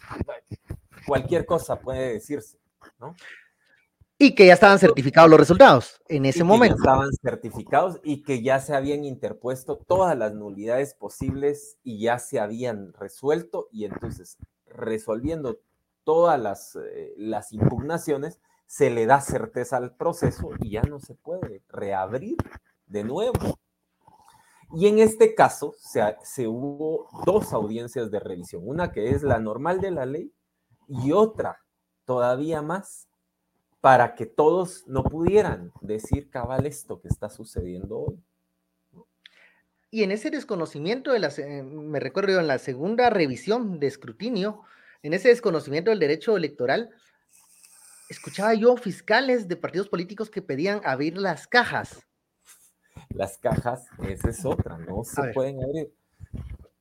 [1.08, 2.60] cualquier cosa puede decirse,
[3.00, 3.16] ¿no?
[4.16, 6.76] Y que ya estaban certificados los resultados en ese momento.
[6.76, 12.38] estaban certificados y que ya se habían interpuesto todas las nulidades posibles y ya se
[12.38, 15.58] habían resuelto y entonces resolviendo
[16.04, 21.14] todas las, eh, las impugnaciones, se le da certeza al proceso y ya no se
[21.14, 22.36] puede reabrir
[22.86, 23.58] de nuevo.
[24.74, 29.80] Y en este caso se, hubo dos audiencias de revisión, una que es la normal
[29.80, 30.30] de la ley
[30.86, 31.64] y otra
[32.04, 33.08] todavía más
[33.80, 38.22] para que todos no pudieran decir cabal esto que está sucediendo hoy.
[39.90, 41.32] Y en ese desconocimiento, de la,
[41.64, 44.60] me recuerdo en la segunda revisión de escrutinio,
[45.02, 46.90] en ese desconocimiento del derecho electoral,
[48.08, 52.06] escuchaba yo fiscales de partidos políticos que pedían abrir las cajas.
[53.10, 55.92] Las cajas, esa es otra, no se pueden abrir.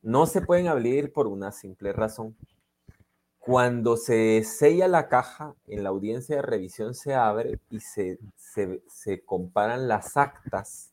[0.02, 2.36] No se pueden abrir por una simple razón.
[3.38, 8.18] Cuando se sella la caja, en la audiencia de revisión se abre y se,
[8.86, 10.92] se, comparan las actas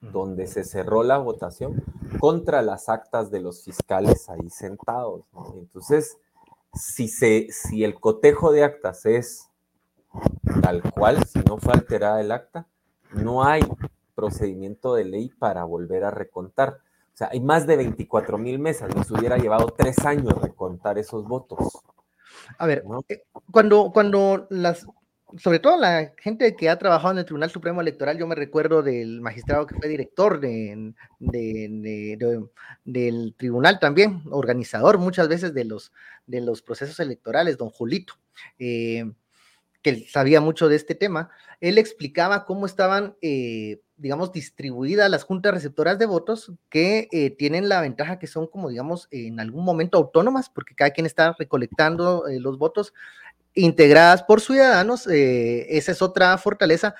[0.00, 1.82] donde se cerró la votación
[2.20, 5.24] contra las actas de los fiscales ahí sentados.
[5.56, 6.18] Entonces,
[6.74, 9.50] si, se, si el cotejo de actas es
[10.62, 12.66] tal cual, si no fue alterada el acta,
[13.12, 13.62] no hay
[14.14, 16.78] procedimiento de ley para volver a recontar.
[17.14, 21.26] O sea, hay más de 24 mil mesas, nos hubiera llevado tres años recontar esos
[21.26, 21.58] votos.
[22.58, 24.86] A ver, eh, cuando, cuando las
[25.38, 28.82] sobre todo la gente que ha trabajado en el Tribunal Supremo Electoral, yo me recuerdo
[28.82, 30.94] del magistrado que fue director de,
[32.84, 35.92] del tribunal también, organizador muchas veces de los,
[36.26, 38.14] de los procesos electorales, don Julito,
[38.58, 39.10] eh,
[39.86, 45.54] que sabía mucho de este tema, él explicaba cómo estaban, eh, digamos, distribuidas las juntas
[45.54, 49.96] receptoras de votos que eh, tienen la ventaja que son como, digamos, en algún momento
[49.96, 52.94] autónomas, porque cada quien está recolectando los votos
[53.54, 56.96] integradas por ciudadanos, eh, esa es otra fortaleza.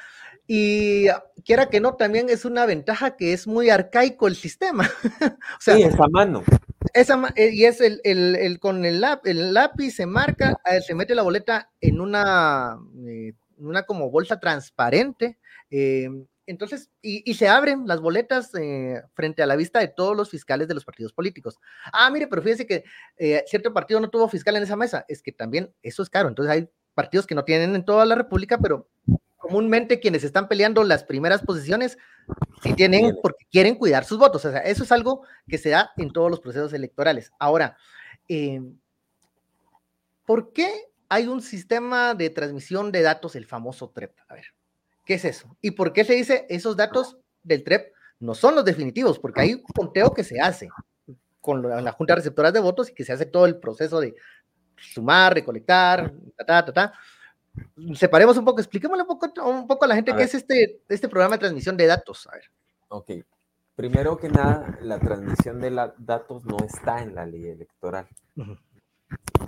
[0.47, 1.09] Y
[1.45, 4.89] quiera que no, también es una ventaja que es muy arcaico el sistema.
[5.59, 6.45] sí, esa mano.
[6.97, 11.15] Esa, eh, y es el, el, con el, el, lápiz se marca, eh, se mete
[11.15, 12.79] la boleta en una,
[13.59, 15.39] una como bolsa transparente.
[16.47, 20.69] Entonces, y, se abren las boletas eh, frente a la vista de todos los fiscales
[20.69, 21.59] de los partidos políticos.
[21.93, 22.85] Ah, mire, pero fíjense que
[23.19, 25.05] eh, cierto partido no tuvo fiscal en esa mesa.
[25.09, 26.29] Es que también eso es caro.
[26.29, 28.89] Entonces hay partidos que no tienen en toda la República, pero
[29.47, 31.99] comúnmente quienes están peleando las primeras posiciones
[32.63, 34.45] sí tienen porque quieren cuidar sus votos.
[34.45, 37.31] O sea, eso es algo que se da en todos los procesos electorales.
[37.39, 37.77] Ahora,
[38.29, 38.61] eh,
[40.25, 40.69] ¿por qué
[41.09, 44.19] hay un sistema de transmisión de datos, el famoso TREP?
[44.29, 44.47] A ver.
[45.05, 45.57] ¿Qué es eso?
[45.61, 49.21] ¿Y por qué se dice esos datos del TREP no son los definitivos?
[49.21, 50.69] Porque hay un conteo que se hace
[51.41, 54.17] con la Junta de Receptoras de Votos y que se hace todo el proceso de
[54.77, 56.93] sumar, recolectar, ta, ta, ta, ta.
[57.95, 61.09] Separemos un poco, expliquémosle un poco, un poco a la gente qué es este, este
[61.09, 62.27] programa de transmisión de datos.
[62.29, 62.45] A ver.
[62.89, 63.11] Ok.
[63.75, 68.09] Primero que nada, la transmisión de la, datos no está en la ley electoral.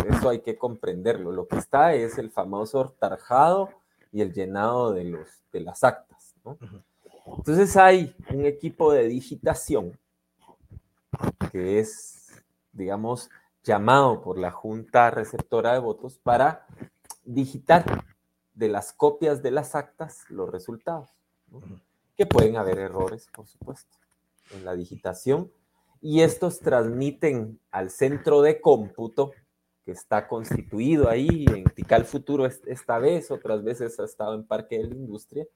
[0.07, 1.33] Eso hay que comprenderlo.
[1.33, 3.71] Lo que está es el famoso tarjado
[4.13, 6.35] y el llenado de, los, de las actas.
[7.37, 9.99] Entonces hay un equipo de digitación
[11.51, 13.31] que es, digamos,
[13.63, 16.67] llamado por la Junta Receptora de Votos para
[17.29, 18.05] digitar
[18.55, 21.11] de las copias de las actas los resultados,
[22.17, 23.97] que pueden haber errores, por supuesto,
[24.53, 25.53] en la digitación,
[26.01, 29.33] y estos transmiten al centro de cómputo
[29.85, 34.79] que está constituido ahí en Tical Futuro esta vez, otras veces ha estado en Parque
[34.79, 35.47] de la Industria,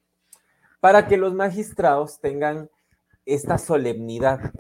[0.81, 2.71] para que los magistrados tengan
[3.25, 4.53] esta solemnidad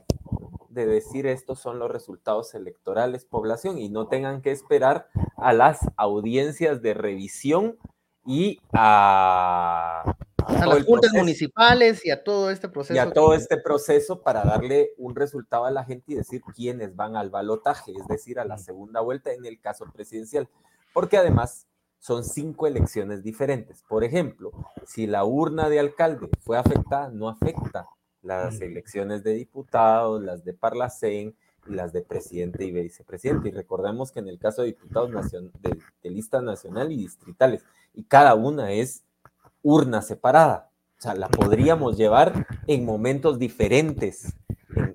[0.70, 5.08] de decir estos son los resultados electorales población y no tengan que esperar
[5.42, 7.76] a las audiencias de revisión
[8.24, 10.14] y a
[10.46, 12.94] a las juntas municipales y a todo este proceso.
[12.94, 16.96] Y a todo este proceso para darle un resultado a la gente y decir quiénes
[16.96, 20.48] van al balotaje, es decir, a la segunda vuelta en el caso presidencial.
[20.92, 21.66] Porque además
[21.98, 23.82] son cinco elecciones diferentes.
[23.88, 24.50] Por ejemplo,
[24.86, 27.86] si la urna de alcalde fue afectada, no afecta
[28.22, 33.48] las elecciones de diputados, las de Parlacén, las de presidente y vicepresidente.
[33.48, 38.04] Y recordemos que en el caso de diputados de, de lista nacional y distritales, y
[38.04, 39.04] cada una es
[39.62, 40.70] urna separada.
[40.98, 44.34] O sea, la podríamos llevar en momentos diferentes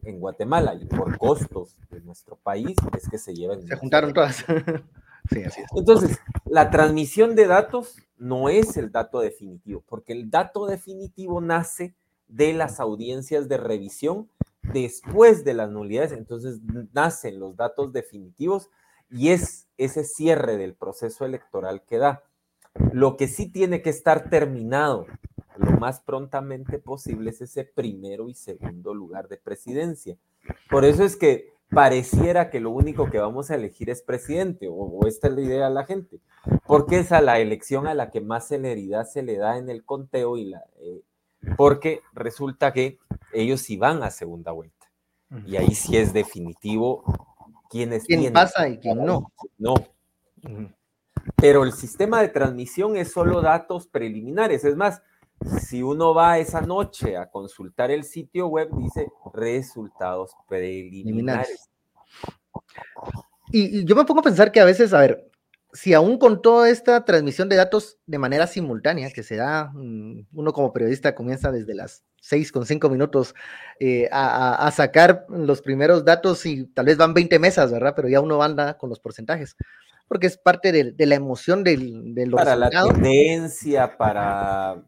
[0.03, 3.61] en, Guatemala y por costos de nuestro país es que se llevan.
[3.67, 4.37] Se juntaron todas.
[5.29, 5.67] sí, así es.
[5.75, 11.93] Entonces, la transmisión de datos no es el dato definitivo, porque el dato definitivo nace
[12.27, 14.29] de las audiencias de revisión
[14.73, 16.11] después de las nulidades.
[16.11, 16.59] Entonces,
[16.93, 18.69] nacen los datos definitivos
[19.09, 22.23] y es ese cierre del proceso electoral que da.
[22.91, 25.07] Lo que sí tiene que estar terminado
[25.57, 30.17] lo más prontamente posible es ese primero y segundo lugar de presidencia.
[30.69, 35.05] Por eso es que pareciera que lo único que vamos a elegir es presidente, o,
[35.07, 36.19] esta es la idea de la gente,
[36.65, 39.83] porque es a la elección a la que más celeridad se le da en el
[39.83, 41.01] conteo y la, eh,
[41.55, 42.99] porque resulta que
[43.33, 44.75] ellos sí van a segunda vuelta.
[45.45, 47.03] Y ahí sí es definitivo
[47.69, 49.31] quiénes ¿Quién pasa y quién no?
[49.57, 49.75] No
[51.35, 54.63] pero el sistema de transmisión es solo datos preliminares.
[54.63, 55.01] Es más,
[55.61, 61.69] si uno va esa noche a consultar el sitio web, dice resultados preliminares.
[63.51, 65.29] Y, yo me pongo a pensar que a veces, a ver,
[65.73, 70.27] si aún con toda esta transmisión de datos de manera simultánea, que se da, mm,
[70.33, 73.35] uno como periodista comienza desde las seis con cinco minutos
[73.79, 77.93] eh, a, sacar los primeros datos y tal vez van 20 mesas, ¿verdad?
[77.95, 79.55] Pero ya uno anda con los porcentajes
[80.07, 84.83] porque es parte de, la emoción del, de Para la tendencia, para...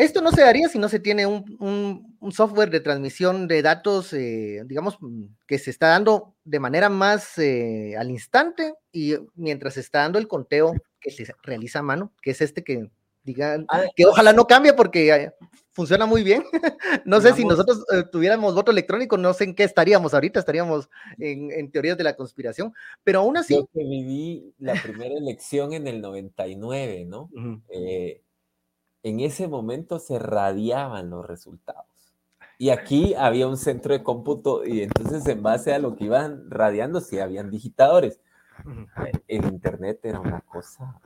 [0.00, 4.62] Esto no se daría si no se tiene un, software de transmisión de datos, eh,
[4.64, 4.98] digamos,
[5.46, 10.18] que se está dando de manera más eh, al instante y mientras se está dando
[10.18, 12.90] el conteo que se realiza a mano, que es este que
[13.24, 15.30] digan ah, que ojalá no cambie porque
[15.70, 16.44] funciona muy bien.
[17.04, 20.88] no sé si nosotros eh, tuviéramos voto electrónico, no sé en qué estaríamos ahorita, estaríamos
[21.18, 22.72] en, teorías de la conspiración,
[23.04, 23.54] pero aún así...
[23.54, 27.28] Yo que viví la primera elección en el 99, ¿no?
[27.68, 28.22] Eh,
[29.02, 31.86] en ese momento se radiaban los resultados.
[32.58, 36.50] Y aquí había un centro de cómputo y entonces en base a lo que iban
[36.50, 38.20] radiando, sí habían digitadores.
[39.28, 41.00] El Internet era una cosa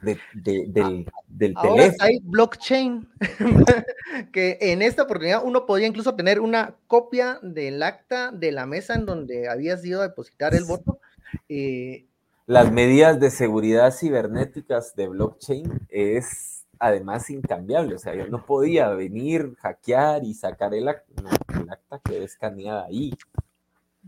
[0.00, 3.08] de, del, del Ahora Hay blockchain,
[4.32, 8.94] que en esta oportunidad uno podía incluso tener una copia del acta de la mesa
[8.94, 11.00] en donde habías ido a depositar el voto.
[11.48, 12.06] Eh,
[12.46, 18.88] Las medidas de seguridad cibernéticas de blockchain es además incambiable, o sea, yo no podía
[18.88, 21.22] venir, hackear y sacar el acta,
[21.54, 23.14] el quedó escaneada ahí.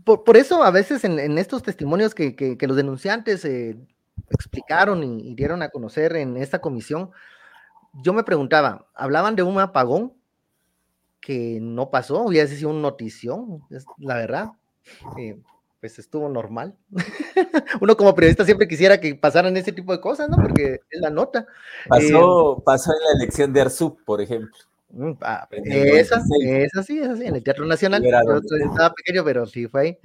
[0.03, 3.77] Por, eso a veces en, estos testimonios que, los denunciantes eh,
[4.29, 7.11] explicaron y, dieron a conocer en esta comisión,
[8.03, 10.11] yo me preguntaba, hablaban de un apagón
[11.21, 14.51] que no pasó, hubiera sido una notición, es la verdad.
[15.17, 15.39] Eh,
[15.85, 16.75] pues estuvo normal.
[17.79, 20.37] Uno como periodista siempre quisiera que pasaran ese tipo de cosas, ¿no?
[20.37, 21.45] Porque es la nota.
[21.87, 24.57] Pasó, eh, pasó en la elección de Arzú, por ejemplo.
[24.89, 28.03] Mm, ah, esa, esa sí, esa sí, en el Teatro Nacional.
[28.03, 29.99] estaba pequeño, pero sí fue ahí.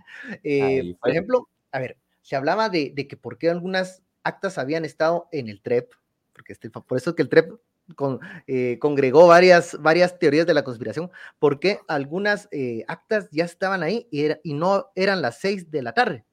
[0.45, 4.85] Eh, por ejemplo, a ver, se hablaba de, de, que por qué algunas actas habían
[4.85, 5.95] estado en el TREP,
[6.35, 7.53] porque este, por eso que el TREP
[7.97, 13.83] con, eh, congregó varias, varias teorías de la conspiración, porque algunas eh, actas ya estaban
[13.83, 16.25] ahí y, y no eran las seis de la tarde,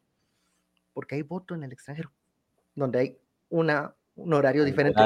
[0.93, 2.11] porque hay voto en el extranjero,
[2.75, 3.17] donde hay
[3.49, 5.01] una, un horario, diferente.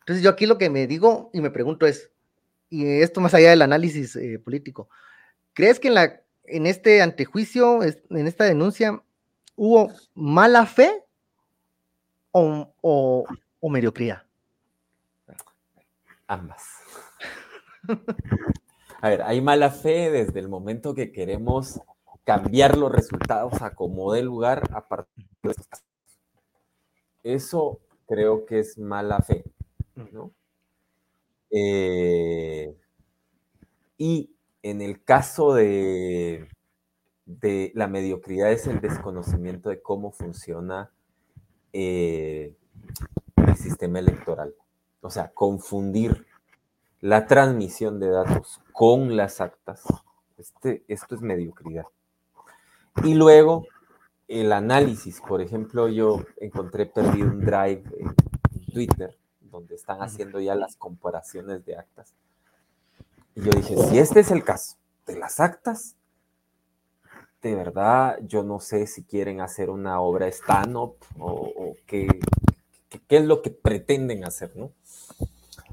[0.00, 2.10] Entonces yo aquí lo que me digo y me pregunto es,
[2.68, 4.88] y esto más allá del análisis eh, político,
[5.54, 9.02] ¿crees que en, la, en este antejuicio, en esta denuncia,
[9.56, 11.04] hubo mala fe
[12.32, 13.26] o,
[13.62, 14.22] mediocridad?
[16.30, 16.62] Ambas.
[19.02, 21.80] A ver, hay mala fe desde el momento que queremos
[22.24, 25.82] cambiar los resultados a como de lugar a partir de estos
[27.22, 29.44] Eso creo que es mala fe,
[30.12, 30.32] ¿no?
[31.50, 32.76] Eh,
[33.98, 34.30] y
[34.62, 36.48] en el caso de,
[37.26, 40.92] de la mediocridad es el desconocimiento de cómo funciona
[41.72, 42.54] eh,
[43.36, 44.54] el sistema electoral.
[45.00, 46.26] O sea, confundir
[47.00, 49.82] la transmisión de datos con las actas.
[50.36, 51.86] Este, esto es mediocridad.
[53.04, 53.64] Y luego,
[54.30, 55.20] el análisis.
[55.20, 58.14] Por ejemplo, yo encontré perdido un drive en
[58.72, 62.14] Twitter donde están haciendo ya las comparaciones de actas.
[63.34, 64.76] Y yo dije, si este es el caso
[65.06, 65.96] de las actas,
[67.42, 72.06] de verdad, yo no sé si quieren hacer una obra stand-up o, qué,
[72.98, 74.72] qué, es lo que pretenden hacer, ¿no?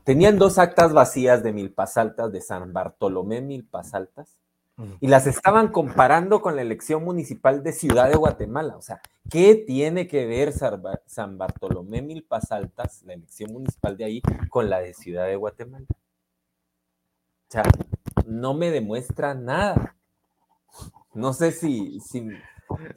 [0.04, 4.38] Tenían dos actas vacías de Milpas Altas, de San Bartolomé Milpas Altas,
[5.02, 8.78] y las estaban comparando con la elección municipal de Ciudad de Guatemala.
[8.78, 14.22] O sea, ¿qué tiene que ver San Bartolomé Milpas Altas, la elección municipal de ahí,
[14.50, 15.88] con la de Ciudad de Guatemala?
[15.90, 17.64] O sea,
[18.28, 19.96] no me demuestra nada.
[21.14, 22.30] No sé si, si,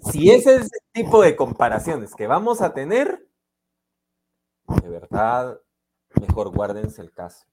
[0.00, 3.26] si ese es el tipo de comparaciones que vamos a tener,
[4.82, 5.60] de verdad,
[6.20, 7.46] mejor guárdense el caso.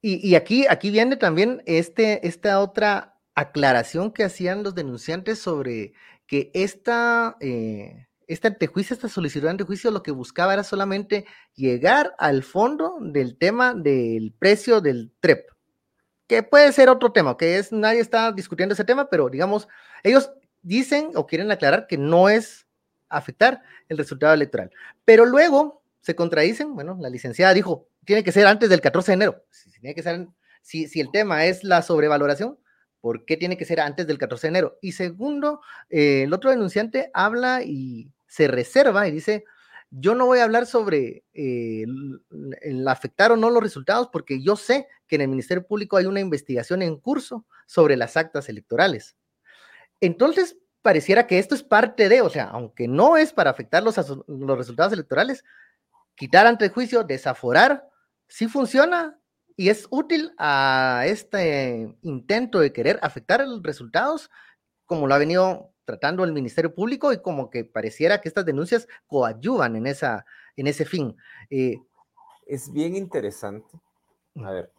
[0.00, 5.92] Y, aquí, aquí viene también este, esta otra aclaración que hacían los denunciantes sobre
[6.26, 12.14] que esta, eh, este antejuicio, esta solicitud de antejuicio, lo que buscaba era solamente llegar
[12.18, 15.48] al fondo del tema del precio del TREP
[16.28, 19.66] que puede ser otro tema, que es, nadie está discutiendo ese tema, pero digamos,
[20.04, 20.30] ellos
[20.62, 22.67] dicen o quieren aclarar que no es
[23.08, 24.70] afectar el resultado electoral.
[25.04, 29.14] Pero luego se contradicen, bueno, la licenciada dijo, tiene que ser antes del 14 de
[29.14, 29.44] enero.
[29.50, 30.26] Si, tiene que ser,
[30.62, 32.58] si, si el tema es la sobrevaloración,
[33.00, 34.78] ¿por qué tiene que ser antes del 14 de enero?
[34.80, 39.44] Y segundo, eh, el otro denunciante habla y se reserva y dice,
[39.90, 41.84] yo no voy a hablar sobre eh,
[42.60, 46.04] el, afectar o no los resultados porque yo sé que en el Ministerio Público hay
[46.04, 49.16] una investigación en curso sobre las actas electorales.
[50.00, 53.96] Entonces, pareciera que esto es parte de, o sea, aunque no es para afectar los,
[54.26, 55.44] los resultados electorales,
[56.14, 57.88] quitar ante juicio, desaforar,
[58.26, 59.18] sí funciona
[59.56, 64.30] y es útil a este intento de querer afectar los resultados,
[64.86, 68.86] como lo ha venido tratando el Ministerio Público y como que pareciera que estas denuncias
[69.06, 70.26] coadyuvan en, esa,
[70.56, 71.16] en ese fin.
[71.50, 71.80] Eh,
[72.46, 73.80] es bien interesante.
[74.36, 74.72] A ver,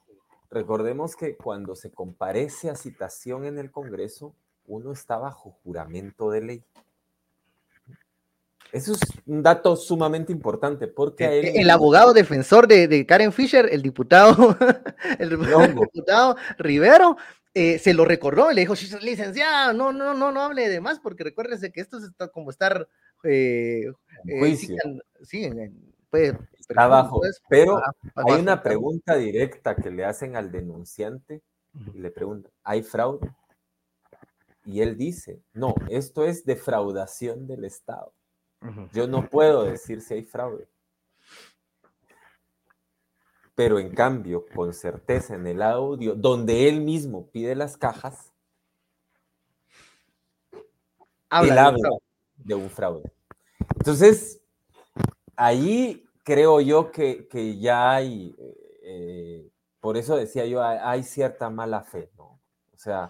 [0.50, 4.36] recordemos que cuando se comparece a citación en el Congreso,
[4.70, 6.64] uno está bajo juramento de ley.
[8.72, 13.82] Eso es un dato sumamente importante porque el, el abogado defensor de, Karen Fisher, el
[13.82, 14.56] diputado,
[15.20, 15.30] el,
[15.76, 17.18] diputado Rivero,
[17.56, 21.00] eh, se lo recordó y le dijo, licenciado, no, no, no, no hable de más,
[21.00, 22.88] porque recuérdese que esto es como estar
[23.24, 23.92] eh,
[24.28, 24.56] eh
[25.24, 25.50] sí,
[26.12, 27.82] puede, está abajo, pero
[28.16, 31.42] hay una pregunta directa que le hacen al denunciante
[31.92, 33.32] y le preguntan, ¿hay fraude?
[34.70, 38.14] Y él dice, no, esto es defraudación del Estado.
[38.94, 40.68] Yo no puedo decir si hay fraude.
[43.56, 48.32] Pero en cambio, con certeza en el audio, donde él mismo pide las cajas,
[51.30, 51.76] habla,
[52.36, 53.12] de, un fraude.
[53.76, 54.40] Entonces,
[55.36, 58.36] ahí creo yo que, ya hay,
[58.84, 59.50] eh,
[59.80, 62.40] por eso decía yo, hay, cierta mala fe, ¿no?
[62.72, 63.10] O sea,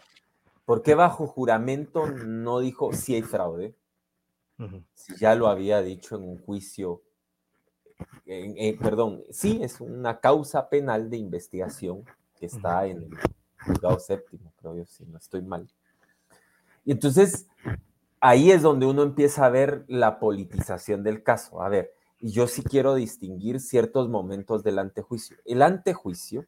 [0.70, 3.74] ¿por qué bajo juramento no dijo si hay fraude?
[4.93, 7.01] Si ya lo había dicho en un juicio,
[8.80, 12.05] perdón, sí, es una causa penal de investigación
[12.36, 13.09] que está en el
[13.65, 15.67] juzgado séptimo, creo yo, si no estoy mal.
[16.86, 17.47] Y entonces,
[18.20, 21.63] ahí es donde uno empieza a ver la politización del caso.
[21.63, 25.36] A ver, y yo sí quiero distinguir ciertos momentos del antejuicio.
[25.45, 26.45] El antejuicio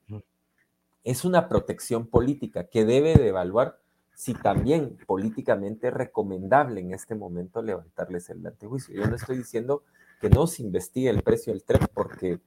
[1.03, 3.80] es una protección política que debe de evaluar
[4.15, 8.95] si también políticamente recomendable en este momento levantarles el antejuicio.
[8.95, 9.83] Yo no estoy diciendo
[10.19, 12.39] que no se investigue el precio del tren, porque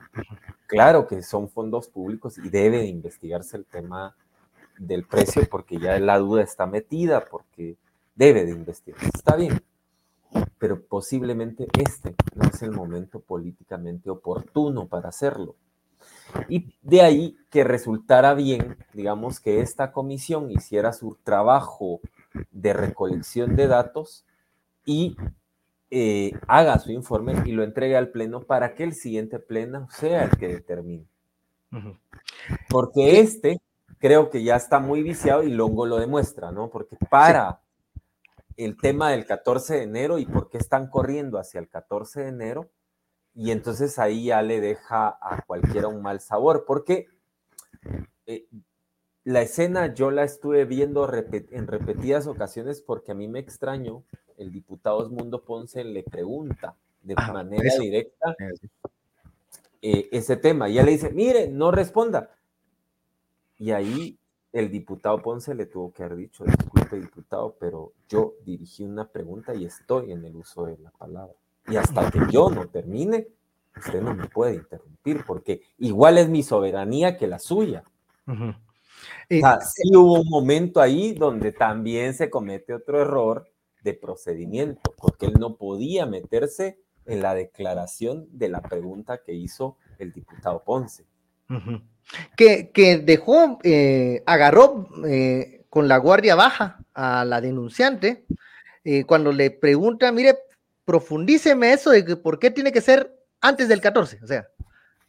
[0.67, 4.15] claro que son fondos públicos y debe de investigarse el tema
[4.79, 7.77] del precio, porque ya la duda está metida, porque
[8.15, 9.11] debe de investigarse.
[9.13, 9.61] Está bien,
[10.59, 15.57] pero posiblemente este no es el momento políticamente oportuno para hacerlo.
[16.49, 22.01] Y de ahí que resultara bien, digamos, que esta comisión hiciera su trabajo
[22.51, 24.25] de recolección de datos
[24.85, 25.17] y
[25.91, 30.25] eh, haga su informe y lo entregue al Pleno para que el siguiente Pleno sea
[30.25, 31.07] el que determine.
[32.69, 33.61] Porque este
[33.99, 36.69] creo que ya está muy viciado y Longo lo demuestra, ¿no?
[36.69, 37.61] Porque para
[38.57, 42.29] el tema del 14 de enero y por qué están corriendo hacia el 14 de
[42.29, 42.69] enero,
[43.35, 47.09] y entonces ahí ya le deja a cualquiera un mal sabor, porque
[48.27, 48.47] eh,
[49.25, 54.05] la escena yo la estuve viendo en repetidas ocasiones porque a mí me extraño,
[54.37, 58.37] el diputado Osmundo Ponce le pregunta de manera directa
[59.83, 62.31] eh, ese tema, y ya le dice, mire, no responda.
[63.59, 64.19] Y ahí
[64.53, 69.55] el diputado Ponce le tuvo que haber dicho, disculpe diputado, pero yo dirigí una pregunta
[69.55, 71.35] y estoy en el uso de la palabra.
[71.67, 73.29] Y hasta que yo no termine,
[73.77, 77.85] usted no me puede interrumpir, porque igual es mi soberanía que la suya.
[78.27, 83.49] sí hubo un momento ahí donde también se comete otro error
[83.83, 89.77] de procedimiento, porque él no podía meterse en la declaración de la pregunta que hizo
[89.99, 91.05] el diputado Ponce.
[92.37, 98.25] que, que, dejó, eh, agarró eh, con la guardia baja a la denunciante
[98.85, 100.39] eh, cuando le pregunta, mire,
[100.85, 104.21] profundíceme eso de que por qué tiene que ser antes del 14.
[104.23, 104.47] O sea,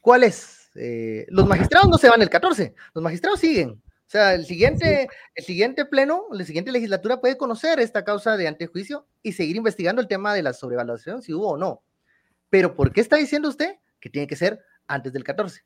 [0.02, 0.70] ¿cuál es?
[0.76, 3.82] Eh, los magistrados no se van el 14, los magistrados siguen.
[4.08, 8.48] O sea, el siguiente, el siguiente pleno, la siguiente legislatura puede conocer esta causa de
[8.48, 11.82] antejuicio y seguir investigando el tema de la sobrevaluación, si hubo o no.
[12.50, 15.64] Pero ¿por qué está diciendo usted que tiene que ser antes del 14?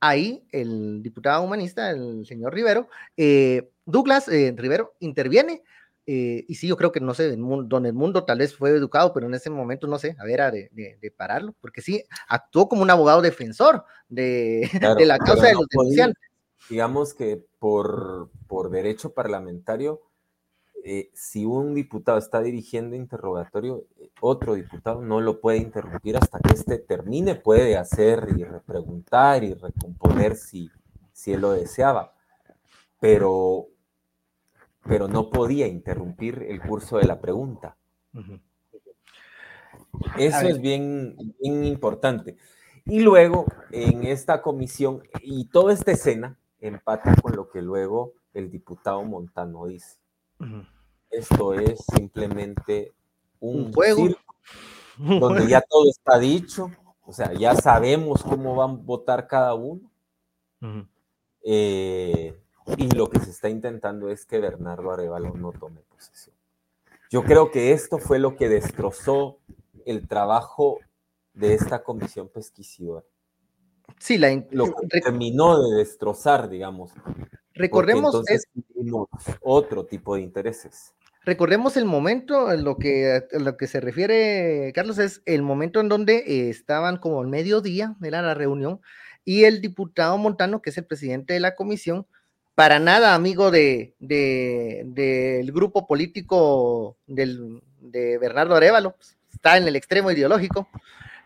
[0.00, 5.62] Ahí el diputado humanista, el señor Rivero, eh, Douglas eh, Rivero, interviene
[6.04, 9.12] eh, y sí, yo creo que no sé, donde el mundo tal vez fue educado,
[9.12, 12.82] pero en ese momento no sé, a ver, de, de, pararlo, porque sí, actuó como
[12.82, 16.22] un abogado defensor de, de la causa de los denunciantes.
[16.68, 20.02] Digamos que por, por derecho parlamentario,
[20.84, 26.40] eh, si un diputado está dirigiendo interrogatorio, eh, otro diputado no lo puede interrumpir hasta
[26.40, 30.68] que éste termine, puede hacer y repreguntar y recomponer si,
[31.12, 32.14] si él lo deseaba.
[32.98, 33.68] Pero
[34.84, 37.76] pero no podía interrumpir el curso de la pregunta.
[40.16, 42.36] Eso es bien, importante.
[42.84, 48.50] Y luego, en esta comisión, y toda esta escena empata con lo que luego el
[48.50, 49.98] diputado Montano dice.
[51.10, 52.92] Esto es simplemente
[53.38, 54.08] un, juego
[54.96, 56.70] donde ya todo está dicho,
[57.04, 59.90] o sea, ya sabemos cómo van a votar cada uno.
[62.76, 66.36] Y lo que se está intentando es que Bernardo Arevalo no tome posesión.
[67.10, 69.38] Yo creo que esto fue lo que destrozó
[69.84, 70.78] el trabajo
[71.34, 73.04] de esta comisión pesquisidora.
[73.98, 76.92] Sí, la lo que terminó de destrozar, digamos.
[77.54, 78.48] Recordemos es
[79.40, 80.94] otro tipo de intereses.
[81.24, 85.88] recordemos el momento, en lo que, lo que se refiere, Carlos, es el momento en
[85.88, 88.80] donde eh, estaban como el mediodía, era la reunión,
[89.24, 92.06] y el diputado Montano, que es el presidente de la comisión,
[92.54, 98.96] para nada amigo de, del grupo político del, de Bernardo Arevalo,
[99.32, 100.68] está en el extremo ideológico,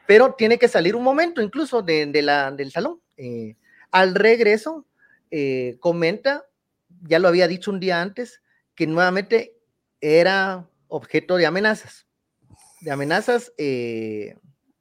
[0.06, 3.00] pero tiene que salir un momento incluso de, la, del salón.
[3.16, 3.56] Eh,
[3.90, 4.86] al regreso,
[5.30, 6.44] eh, comenta,
[7.02, 8.42] ya lo había dicho un día antes,
[8.74, 9.56] que nuevamente
[10.00, 12.06] era objeto de amenazas,
[12.80, 14.36] de amenazas eh,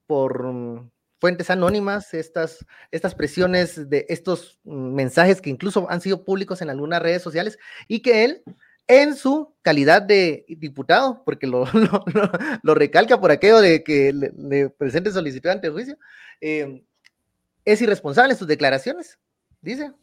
[0.05, 0.91] por
[1.25, 7.01] fuentes anónimas, estas, estas presiones de estos mensajes que incluso han sido públicos en algunas
[7.01, 7.57] redes sociales
[7.87, 8.43] y que él,
[8.85, 11.65] en su calidad de diputado, porque lo,
[12.61, 15.97] lo, recalca por aquello de que le, presente solicitud ante juicio,
[16.41, 16.83] eh,
[17.65, 19.17] es irresponsable en sus declaraciones,
[19.61, 19.93] dice,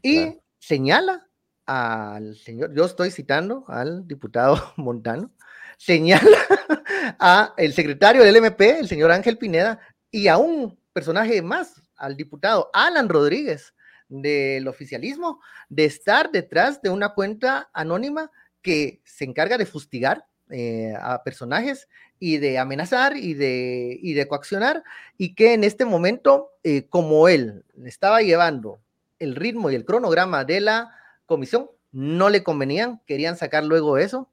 [0.00, 1.28] y señala
[1.66, 5.30] al señor, yo estoy citando al diputado Montano,
[5.76, 6.38] señala
[7.18, 9.78] a el secretario del MP, el señor Ángel Pineda,
[10.12, 13.74] y a un personaje más, al diputado Alan Rodríguez
[14.08, 15.40] del oficialismo,
[15.70, 21.88] de estar detrás de una cuenta anónima que se encarga de fustigar eh, a personajes
[22.18, 24.84] y de amenazar y de, y de coaccionar,
[25.16, 28.80] y que en este momento, eh, como él estaba llevando
[29.18, 30.94] el ritmo y el cronograma de la
[31.24, 34.30] comisión, no le convenían, querían sacar luego eso.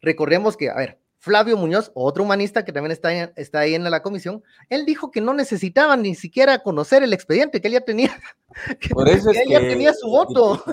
[0.00, 4.02] Recordemos que, a ver, Flavio Muñoz, otro humanista que también está, está ahí en la
[4.02, 8.10] comisión, él dijo que no necesitaban ni siquiera conocer el expediente, que él ya tenía,
[8.92, 10.64] por eso él ya tenía su voto.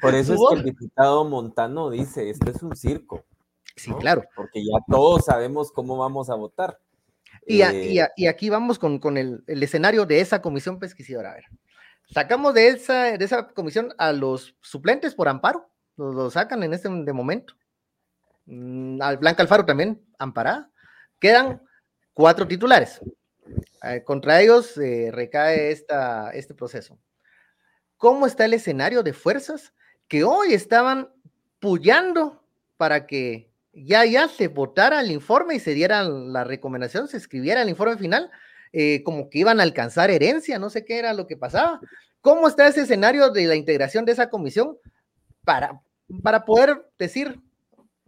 [0.00, 3.24] Por eso es que el diputado Montano dice, esto es un circo.
[3.76, 4.24] Sí, claro.
[4.34, 6.80] Porque ya todos sabemos cómo vamos a votar.
[7.46, 11.30] Y, eh, aquí vamos con, el, escenario de esa comisión pesquisidora.
[11.30, 11.44] A ver,
[12.10, 16.74] sacamos de esa, de esa comisión a los suplentes por amparo, los, los sacan en
[16.74, 17.54] este de momento.
[18.46, 20.70] Mm, al Blanca Alfaro también amparada.
[21.20, 21.62] Quedan
[22.14, 23.00] cuatro titulares.
[23.82, 26.98] Eh, contra ellos eh, recae esta, este proceso.
[27.96, 29.72] ¿Cómo está el escenario de fuerzas
[30.08, 31.10] que hoy estaban
[31.60, 32.44] pullando
[32.76, 37.62] para que ya, ya se votara el informe y se diera la recomendación, se escribiera
[37.62, 38.30] el informe final,
[38.72, 41.80] eh, como que iban a alcanzar herencia, no sé qué era lo que pasaba.
[42.20, 44.78] ¿Cómo está ese escenario de la integración de esa comisión
[45.44, 45.80] para,
[46.22, 47.40] para poder decir,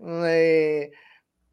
[0.07, 0.92] eh,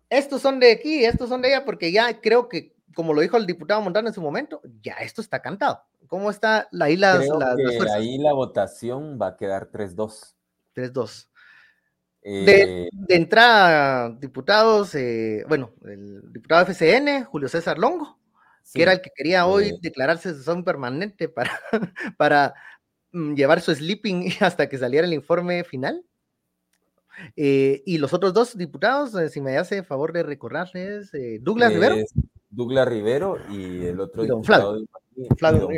[0.09, 3.37] estos son de aquí, estos son de allá, porque ya creo que, como lo dijo
[3.37, 5.81] el diputado Montano en su momento, ya esto está cantado.
[6.07, 10.35] ¿Cómo está la, ahí la votación va a quedar 3-2.
[10.75, 11.27] 3-2.
[12.21, 18.17] De, eh, de, entrada, diputados, eh, bueno, el diputado FCN, Julio César Longo,
[18.73, 21.59] que era el que quería hoy declararse son permanente para,
[22.17, 22.55] para
[23.11, 26.03] mm, llevar su sleeping hasta que saliera el informe final.
[27.35, 31.73] Eh, y los otros dos diputados, eh, si me hace favor de recordarles, eh, Douglas
[31.73, 31.95] Rivero.
[32.49, 34.77] Douglas Rivero y el otro diputado.
[35.37, 35.69] Flavio,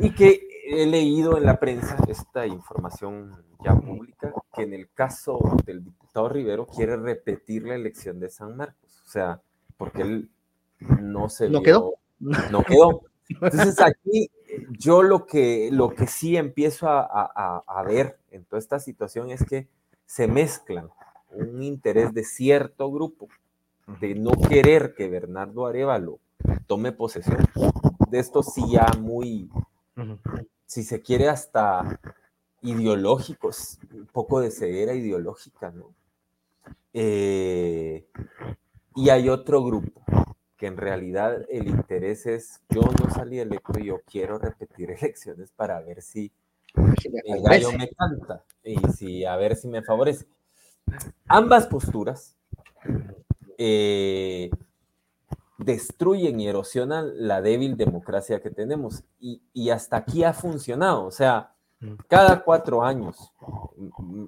[0.00, 3.32] y, que he leído en la prensa esta información
[3.64, 8.56] ya pública, que en el caso del diputado Rivero quiere repetir la elección de San
[8.56, 9.02] Marcos.
[9.06, 9.40] O sea,
[9.76, 10.30] porque él
[10.80, 11.94] no se ¿No quedó?
[12.50, 13.02] No quedó.
[13.28, 14.30] Entonces aquí
[14.78, 19.30] yo lo que, lo que sí empiezo a, a, a ver en toda esta situación
[19.30, 19.68] es que
[20.06, 20.90] se mezclan
[21.30, 23.28] un interés de cierto grupo
[24.00, 26.18] de no querer que Bernardo Arevalo
[26.66, 27.46] tome posesión
[28.08, 29.50] de esto sí ya muy,
[30.64, 32.00] si se quiere hasta
[32.62, 35.94] ideológicos, un poco de ceguera ideológica, ¿no?
[36.92, 38.06] Eh,
[38.94, 40.02] y hay otro grupo
[40.56, 45.50] que en realidad el interés es, yo no salí electo y yo quiero repetir elecciones
[45.52, 46.32] para ver si
[47.24, 50.26] el gallo me canta y si, a ver si me favorece.
[51.26, 52.36] Ambas posturas
[53.58, 54.50] eh,
[55.58, 61.04] destruyen y erosionan la débil democracia que tenemos y, y, hasta aquí ha funcionado.
[61.06, 61.54] O sea,
[62.08, 63.32] cada cuatro años,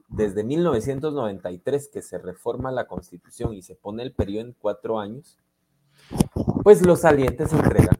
[0.08, 5.38] desde 1993 que se reforma la constitución y se pone el periodo en cuatro años,
[6.62, 7.98] pues los salientes se entregan.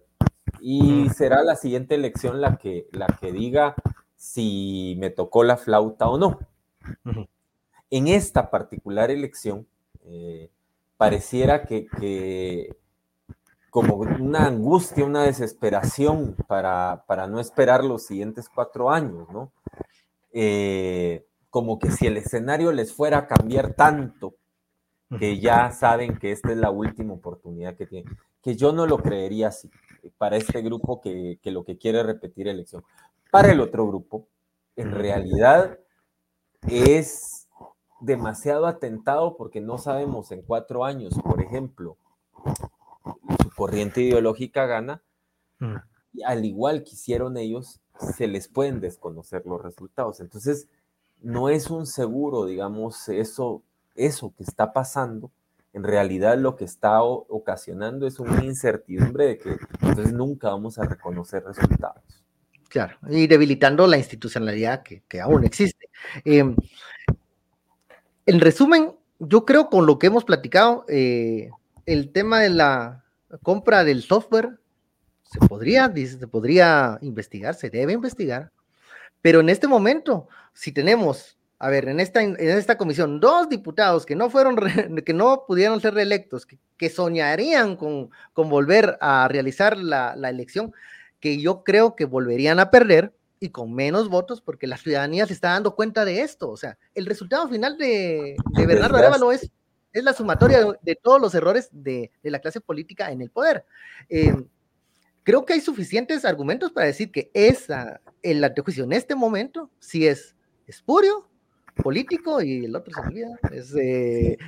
[0.61, 3.75] Y será la siguiente elección la que, la que diga
[4.19, 6.41] si me tocó la flauta o no.
[7.91, 9.67] En esta particular elección,
[10.05, 10.51] eh,
[10.99, 12.77] pareciera que,
[13.71, 19.53] como una angustia, una desesperación para, no esperar los siguientes cuatro años, ¿no?
[20.33, 24.35] Eh, como que si el escenario les fuera a cambiar tanto,
[25.19, 28.99] que ya saben que esta es la última oportunidad que tienen, que yo no lo
[28.99, 29.71] creería así
[30.17, 32.85] para este grupo que, que lo que quiere repetir elección.
[33.31, 34.27] Para el otro grupo,
[34.77, 35.79] en realidad
[36.63, 37.49] es
[38.01, 41.97] demasiado atentado porque no sabemos en cuatro años, por ejemplo,
[43.43, 45.03] su corriente ideológica gana,
[45.59, 45.77] mm.
[46.15, 50.21] y al igual que hicieron ellos, se les pueden desconocer los resultados.
[50.21, 50.69] Entonces,
[51.21, 53.63] no es un seguro, digamos, eso,
[53.95, 55.31] eso que está pasando,
[55.73, 60.85] en realidad lo que está ocasionando es una incertidumbre de que entonces nunca vamos a
[60.85, 62.03] reconocer resultados.
[62.69, 65.89] Claro, y debilitando la institucionalidad que, aún existe.
[66.25, 66.55] Em,
[68.27, 71.51] en resumen, yo creo con lo que hemos platicado, eh,
[71.87, 73.05] el tema de la
[73.43, 74.59] compra del software
[75.23, 78.53] se podría, se podría investigar, se debe investigar,
[79.23, 84.07] pero en este momento, si tenemos, a ver, en esta, en esta comisión, dos diputados
[84.07, 84.57] que no fueron,
[85.05, 90.73] que no pudieron ser reelectos, que, soñarían con, con, volver a realizar la, la elección,
[91.21, 95.33] que yo creo que volverían a perder, y con menos votos porque la ciudadanía se
[95.33, 96.51] está dando cuenta de esto.
[96.51, 99.51] O sea, el resultado final de, de Bernardo Arevalo es,
[99.93, 103.65] es la sumatoria de, todos los errores de, de, la clase política en el poder.
[104.09, 104.35] Eh,
[105.23, 110.07] creo que hay suficientes argumentos para decir que esa, el antejuicio en este momento sí
[110.07, 110.35] es
[110.67, 111.28] espurio,
[111.83, 114.39] político y el otro se olvida, es, eh,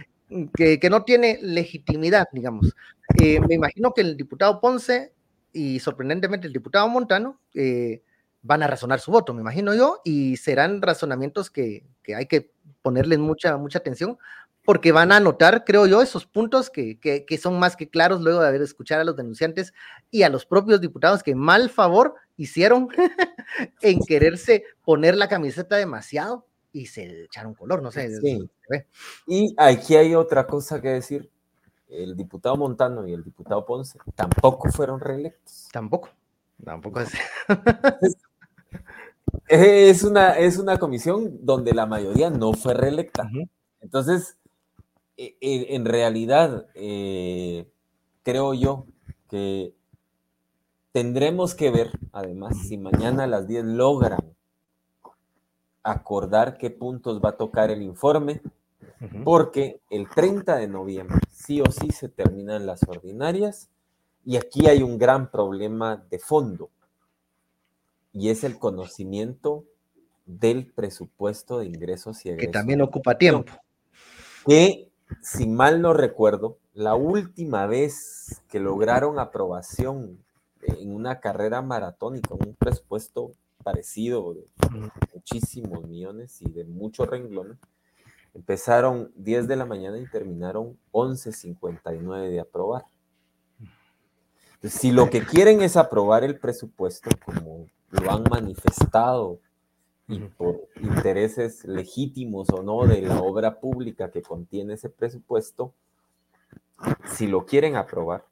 [0.54, 2.74] que, que, no tiene legitimidad, digamos.
[3.20, 5.12] Eh, me imagino que el diputado Ponce
[5.52, 8.02] y sorprendentemente el diputado Montano eh,
[8.42, 12.50] van a razonar su voto, me imagino yo, y serán razonamientos que, hay que
[12.82, 14.18] ponerles mucha, mucha atención,
[14.64, 16.98] porque van a notar, creo yo, esos puntos que,
[17.40, 19.74] son más que claros luego de haber escuchado a los denunciantes
[20.10, 22.88] y a los propios diputados que mal favor hicieron
[23.82, 28.10] en quererse poner la camiseta demasiado y se echaron color, no sé.
[29.26, 31.30] Y aquí hay otra cosa que decir.
[31.88, 35.68] El diputado Montano y el diputado Ponce tampoco fueron reelectos.
[35.72, 36.08] Tampoco,
[36.64, 37.10] tampoco es.
[39.48, 43.28] Es una, es una comisión donde la mayoría no fue reelecta.
[43.80, 44.36] Entonces,
[45.16, 47.68] e, e, en realidad, eh,
[48.22, 48.86] creo yo
[49.28, 49.74] que
[50.92, 54.34] tendremos que ver, además, si mañana a las 10 logran
[55.82, 58.40] acordar qué puntos va a tocar el informe,
[59.24, 63.68] porque el 30 de noviembre sí o sí se terminan las ordinarias
[64.24, 66.70] y aquí hay un gran problema de fondo
[68.12, 69.64] y es el conocimiento
[70.26, 72.46] del presupuesto de ingresos y egresos.
[72.46, 73.52] Que también ocupa tiempo.
[74.46, 74.90] Que,
[75.22, 80.18] si mal no recuerdo, la última vez que lograron aprobación
[80.62, 84.46] en una carrera maratónica, un presupuesto parecido de
[85.14, 87.58] muchísimos millones y de muchos renglones,
[88.34, 92.84] empezaron 10 de la mañana y terminaron 11.59 de aprobar.
[94.62, 99.40] si lo que quieren es aprobar el presupuesto como lo han manifestado
[100.06, 105.72] y por intereses legítimos o no de la obra pública que contiene ese presupuesto,
[107.04, 108.24] si lo quieren aprobar,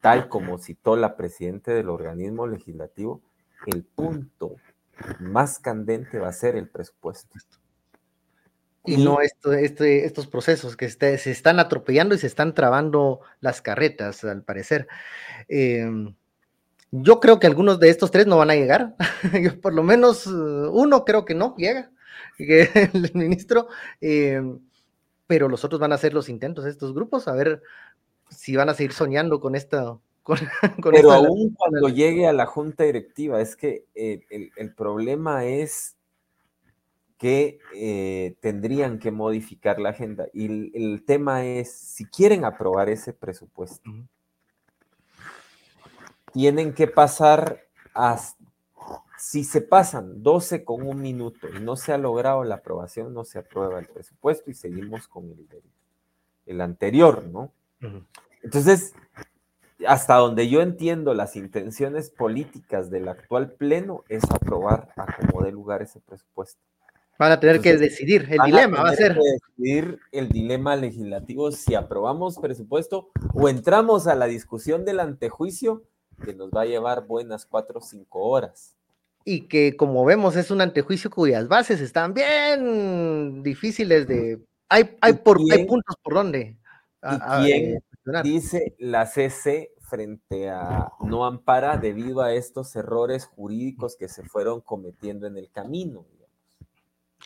[0.00, 3.22] tal como citó la presidenta del organismo legislativo,
[3.66, 4.56] el punto
[5.20, 7.36] más candente va a ser el presupuesto.
[8.84, 14.24] Y, no esto, estos procesos que se están atropellando y se están trabando las carretas,
[14.24, 14.88] al parecer.
[15.48, 15.86] Eh,
[16.90, 18.94] yo creo que algunos de estos tres no van a llegar.
[19.62, 21.90] Por lo menos eh, uno creo que no llega,
[22.38, 23.68] el ministro.
[24.00, 24.40] Eh,
[25.26, 27.62] pero los otros van a hacer los intentos, estos grupos, a ver
[28.30, 29.98] si van a seguir soñando con esta.
[30.90, 35.96] pero aún cuando llegue a la junta directiva, es que eh, el, problema es
[37.18, 37.58] que
[38.40, 40.28] tendrían que modificar la agenda.
[40.32, 43.90] Y el, tema es, si quieren aprobar ese presupuesto,
[46.32, 48.38] tienen que pasar hasta,
[49.18, 53.24] si se pasan 12 con un minuto y no se ha logrado la aprobación, no
[53.24, 55.46] se aprueba el presupuesto y seguimos con el,
[56.46, 57.52] el anterior, ¿no?
[58.42, 58.94] Entonces,
[59.86, 65.52] hasta donde yo entiendo las intenciones políticas del actual pleno es aprobar a como de
[65.52, 66.60] lugar ese presupuesto.
[67.18, 69.16] Van a tener que decidir, el dilema va a ser.
[69.16, 75.82] decidir el dilema legislativo si aprobamos presupuesto o entramos a la discusión del antejuicio
[76.24, 78.76] que nos va a llevar buenas cuatro o cinco horas.
[79.24, 84.40] Y que como vemos es un antejuicio cuyas bases están bien difíciles de...
[84.68, 86.56] Hay, hay, por, hay puntos por donde...
[87.02, 87.82] ¿Y quién
[88.22, 94.60] dice la CC frente a no ampara debido a estos errores jurídicos que se fueron
[94.60, 96.06] cometiendo en el camino?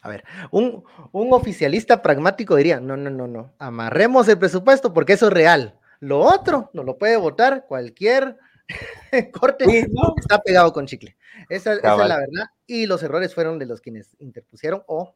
[0.00, 5.12] A ver, un, un, oficialista pragmático diría, no, no, no, no, amarremos el presupuesto porque
[5.12, 5.78] eso es real.
[6.00, 8.36] Lo otro no lo puede votar cualquier
[9.32, 11.16] corte está pegado con chicle.
[11.48, 12.46] Esa, es la verdad.
[12.66, 15.14] Y los errores fueron de los quienes interpusieron o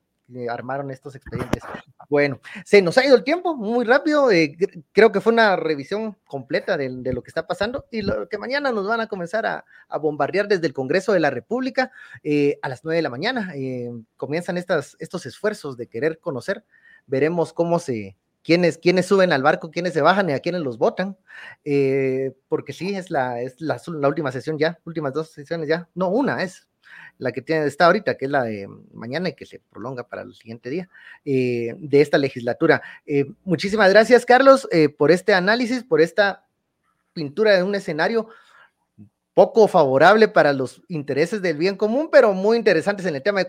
[0.50, 1.62] armaron estos expedientes.
[2.08, 4.30] Bueno, se nos ha ido el tiempo muy rápido.
[4.30, 4.56] Eh,
[4.92, 8.72] creo que fue una revisión completa de, lo que está pasando y lo que mañana
[8.72, 9.64] nos van a comenzar a,
[9.98, 11.90] bombardear desde el Congreso de la República
[12.22, 13.52] eh, a las nueve de la mañana.
[13.54, 16.64] Eh, comienzan estos esfuerzos de querer conocer.
[17.06, 20.76] Veremos cómo se, quiénes, quiénes suben al barco, quiénes se bajan y a quiénes los
[20.76, 21.16] votan,
[22.48, 26.42] porque sí, es, la, es la, última sesión ya, últimas dos sesiones ya, no, una
[26.42, 26.66] es,
[27.18, 30.22] la que tiene, está ahorita, que es la de mañana y que se prolonga para
[30.22, 30.88] el siguiente día
[31.24, 32.82] eh, de esta legislatura.
[33.06, 36.44] Eh, muchísimas gracias, Carlos, eh, por este análisis, por esta
[37.12, 38.28] pintura de un escenario
[39.32, 43.42] poco favorable para los intereses del bien común, pero muy interesantes en el tema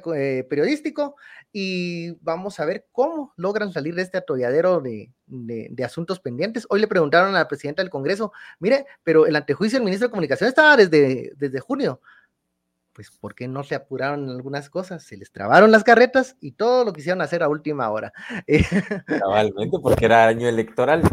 [0.50, 1.16] periodístico.
[1.54, 6.68] Y vamos a ver cómo logran salir de este atolladero de, de, asuntos pendientes.
[6.70, 10.12] Hoy le preguntaron a la presidenta del Congreso, mire, pero el antejuicio del ministro de
[10.12, 12.02] Comunicación estaba desde, desde junio
[12.98, 15.04] pues ¿por qué no se apuraron en algunas cosas?
[15.04, 18.12] Se les trabaron las carretas y todo lo quisieron hacer a última hora.
[19.06, 21.04] Cabalmente, porque era año electoral.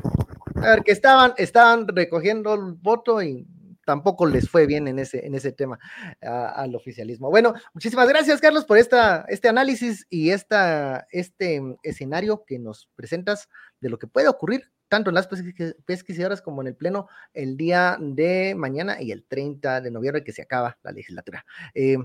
[0.56, 3.46] A ver, que estaban, estaban recogiendo el voto y
[3.84, 5.78] tampoco les fue bien en ese, en ese tema
[6.22, 7.28] al oficialismo.
[7.28, 13.50] Bueno, muchísimas gracias, Carlos, por esta, este análisis y esta, este escenario que nos presentas
[13.80, 15.28] de lo que puede ocurrir tanto en las
[15.86, 20.30] pesquisadoras como en el Pleno el día de mañana y el 30 de noviembre que
[20.30, 21.44] se acaba la legislatura.
[21.74, 21.96] Eh,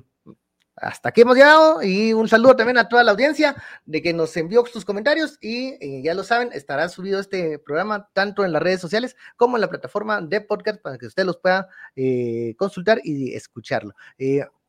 [0.76, 4.36] hasta aquí hemos llegado y un saludo también a toda la audiencia de que nos
[4.38, 8.64] envió sus comentarios y eh, ya lo saben, estará subido este programa tanto en las
[8.64, 13.02] redes sociales como en la plataforma de podcast para que usted los pueda eh, consultar
[13.04, 13.94] y escucharlo.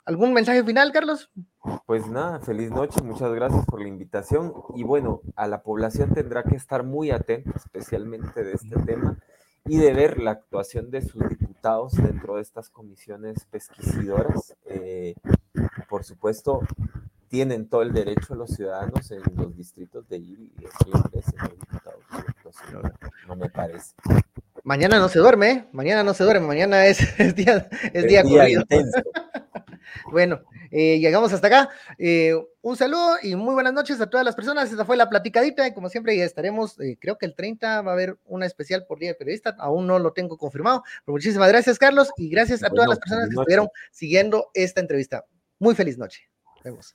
[0.05, 1.31] ¿Algún mensaje final, Carlos?
[1.87, 4.53] Pues nada, feliz noche, muchas gracias por la invitación.
[4.75, 9.19] Y bueno, a la población tendrá que estar muy atenta, especialmente de este tema,
[9.67, 14.57] y de ver la actuación de sus diputados dentro de estas comisiones pesquisidoras.
[14.65, 15.15] Eh,
[15.89, 16.61] por supuesto,
[17.29, 21.99] tienen todo el derecho los ciudadanos en los distritos de ir y diputado,
[23.29, 23.95] no me parece.
[24.63, 25.65] Mañana no se duerme, ¿eh?
[25.73, 28.05] mañana no se duerme, mañana es, es día, es
[30.13, 31.71] bueno, eh, llegamos hasta acá.
[31.99, 34.71] Eh, un saludo y muy buenas noches a todas las personas.
[34.71, 37.95] Esta fue la platicadita y como siempre ya estaremos, creo que el 30 va a
[37.95, 41.79] haber una especial por Día de Periodista, aún no lo tengo confirmado, pero muchísimas gracias
[41.79, 45.25] Carlos y gracias a todas las personas que estuvieron siguiendo esta entrevista.
[45.59, 46.29] Muy feliz noche.
[46.57, 46.95] Nos vemos.